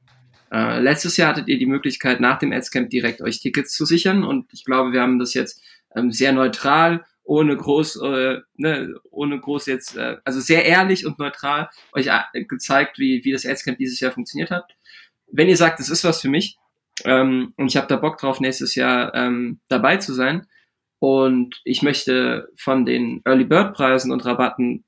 [0.54, 4.22] Äh, letztes Jahr hattet ihr die Möglichkeit, nach dem Adscamp direkt euch Tickets zu sichern
[4.22, 5.60] und ich glaube, wir haben das jetzt
[5.96, 11.18] ähm, sehr neutral, ohne groß, äh, ne, ohne groß jetzt, äh, also sehr ehrlich und
[11.18, 14.76] neutral euch äh, gezeigt, wie, wie das Adscamp dieses Jahr funktioniert hat.
[15.26, 16.56] Wenn ihr sagt, das ist was für mich
[17.04, 20.46] ähm, und ich habe da Bock drauf, nächstes Jahr ähm, dabei zu sein
[21.00, 24.84] und ich möchte von den Early Bird Preisen und Rabatten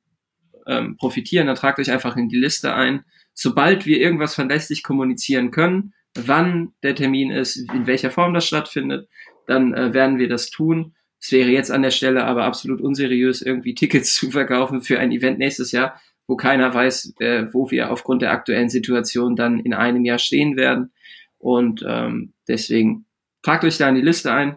[0.69, 3.05] ähm, profitieren, dann tragt euch einfach in die Liste ein
[3.37, 9.09] sobald wir irgendwas verlässlich kommunizieren können, wann der Termin ist, in welcher Form das stattfindet,
[9.47, 10.95] dann äh, werden wir das tun.
[11.21, 15.13] Es wäre jetzt an der Stelle aber absolut unseriös, irgendwie Tickets zu verkaufen für ein
[15.13, 19.75] Event nächstes Jahr, wo keiner weiß, äh, wo wir aufgrund der aktuellen Situation dann in
[19.75, 20.93] einem Jahr stehen werden.
[21.39, 23.05] Und ähm, deswegen
[23.43, 24.57] tragt euch da in die Liste ein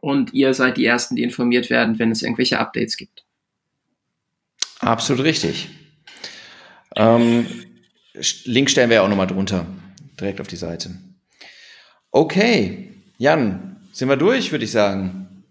[0.00, 3.24] und ihr seid die Ersten, die informiert werden, wenn es irgendwelche Updates gibt.
[4.80, 5.70] Absolut richtig.
[6.96, 7.46] Ähm,
[8.44, 9.66] Link stellen wir ja auch nochmal drunter,
[10.20, 10.90] direkt auf die Seite.
[12.10, 15.44] Okay, Jan, sind wir durch, würde ich sagen.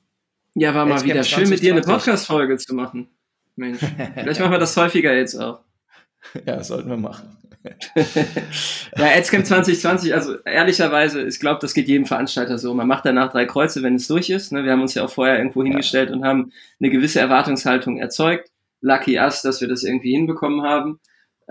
[0.55, 3.09] Ja, war mal jetzt wieder schön, mit dir eine Podcast-Folge zu machen.
[3.55, 3.79] Mensch,
[4.13, 5.61] vielleicht machen wir das häufiger jetzt auch.
[6.45, 7.35] Ja, das sollten wir machen.
[8.97, 12.73] ja, Adscamp 2020, also ehrlicherweise, ich glaube, das geht jedem Veranstalter so.
[12.73, 14.53] Man macht danach drei Kreuze, wenn es durch ist.
[14.53, 14.63] Ne?
[14.63, 16.15] Wir haben uns ja auch vorher irgendwo hingestellt ja.
[16.15, 18.49] und haben eine gewisse Erwartungshaltung erzeugt.
[18.81, 20.99] Lucky us, dass wir das irgendwie hinbekommen haben.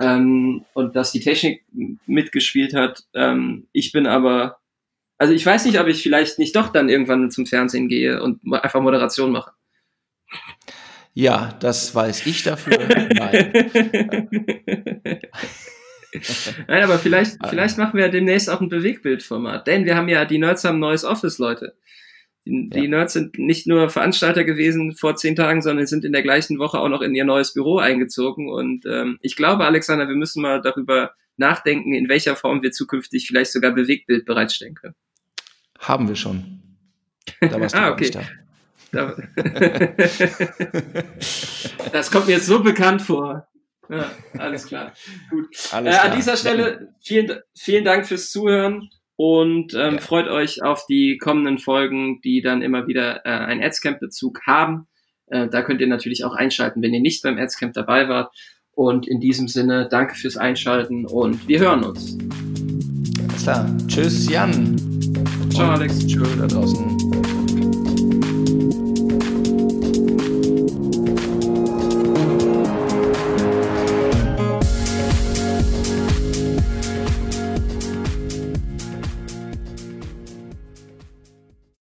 [0.01, 1.65] Ähm, und dass die Technik
[2.07, 3.05] mitgespielt hat.
[3.15, 4.59] Ähm, ich bin aber,
[5.19, 8.41] also ich weiß nicht, ob ich vielleicht nicht doch dann irgendwann zum Fernsehen gehe und
[8.53, 9.53] einfach Moderation mache.
[11.15, 12.79] Ja, das weiß ich dafür.
[13.15, 13.53] Nein.
[16.67, 19.67] Nein, aber vielleicht, vielleicht machen wir ja demnächst auch ein Bewegtbildformat.
[19.67, 21.75] Denn wir haben ja, die Nerds haben neues Office, Leute.
[22.45, 22.81] Die, ja.
[22.81, 26.59] die, Nerds sind nicht nur Veranstalter gewesen vor zehn Tagen, sondern sind in der gleichen
[26.59, 28.49] Woche auch noch in ihr neues Büro eingezogen.
[28.51, 33.27] Und ähm, ich glaube, Alexander, wir müssen mal darüber nachdenken, in welcher Form wir zukünftig
[33.27, 34.95] vielleicht sogar Bewegtbild bereitstellen können.
[35.79, 36.63] Haben wir schon.
[37.41, 38.11] Da warst du ah, okay.
[38.11, 38.23] da.
[41.93, 43.49] das kommt mir jetzt so bekannt vor.
[43.89, 44.93] Ja, alles klar.
[45.31, 45.47] Gut.
[45.73, 48.91] Alles äh, an dieser Stelle vielen, vielen Dank fürs Zuhören
[49.25, 50.01] und ähm, ja.
[50.01, 54.89] freut euch auf die kommenden Folgen, die dann immer wieder äh, einen Adscamp-Bezug haben.
[55.29, 58.35] Äh, da könnt ihr natürlich auch einschalten, wenn ihr nicht beim Adscamp dabei wart.
[58.73, 62.19] Und in diesem Sinne, danke fürs Einschalten und wir hören uns.
[63.29, 63.77] Alles klar.
[63.87, 64.77] Tschüss, Jan.
[65.51, 66.05] Ciao, Alex.
[66.05, 66.92] Tschüss da draußen.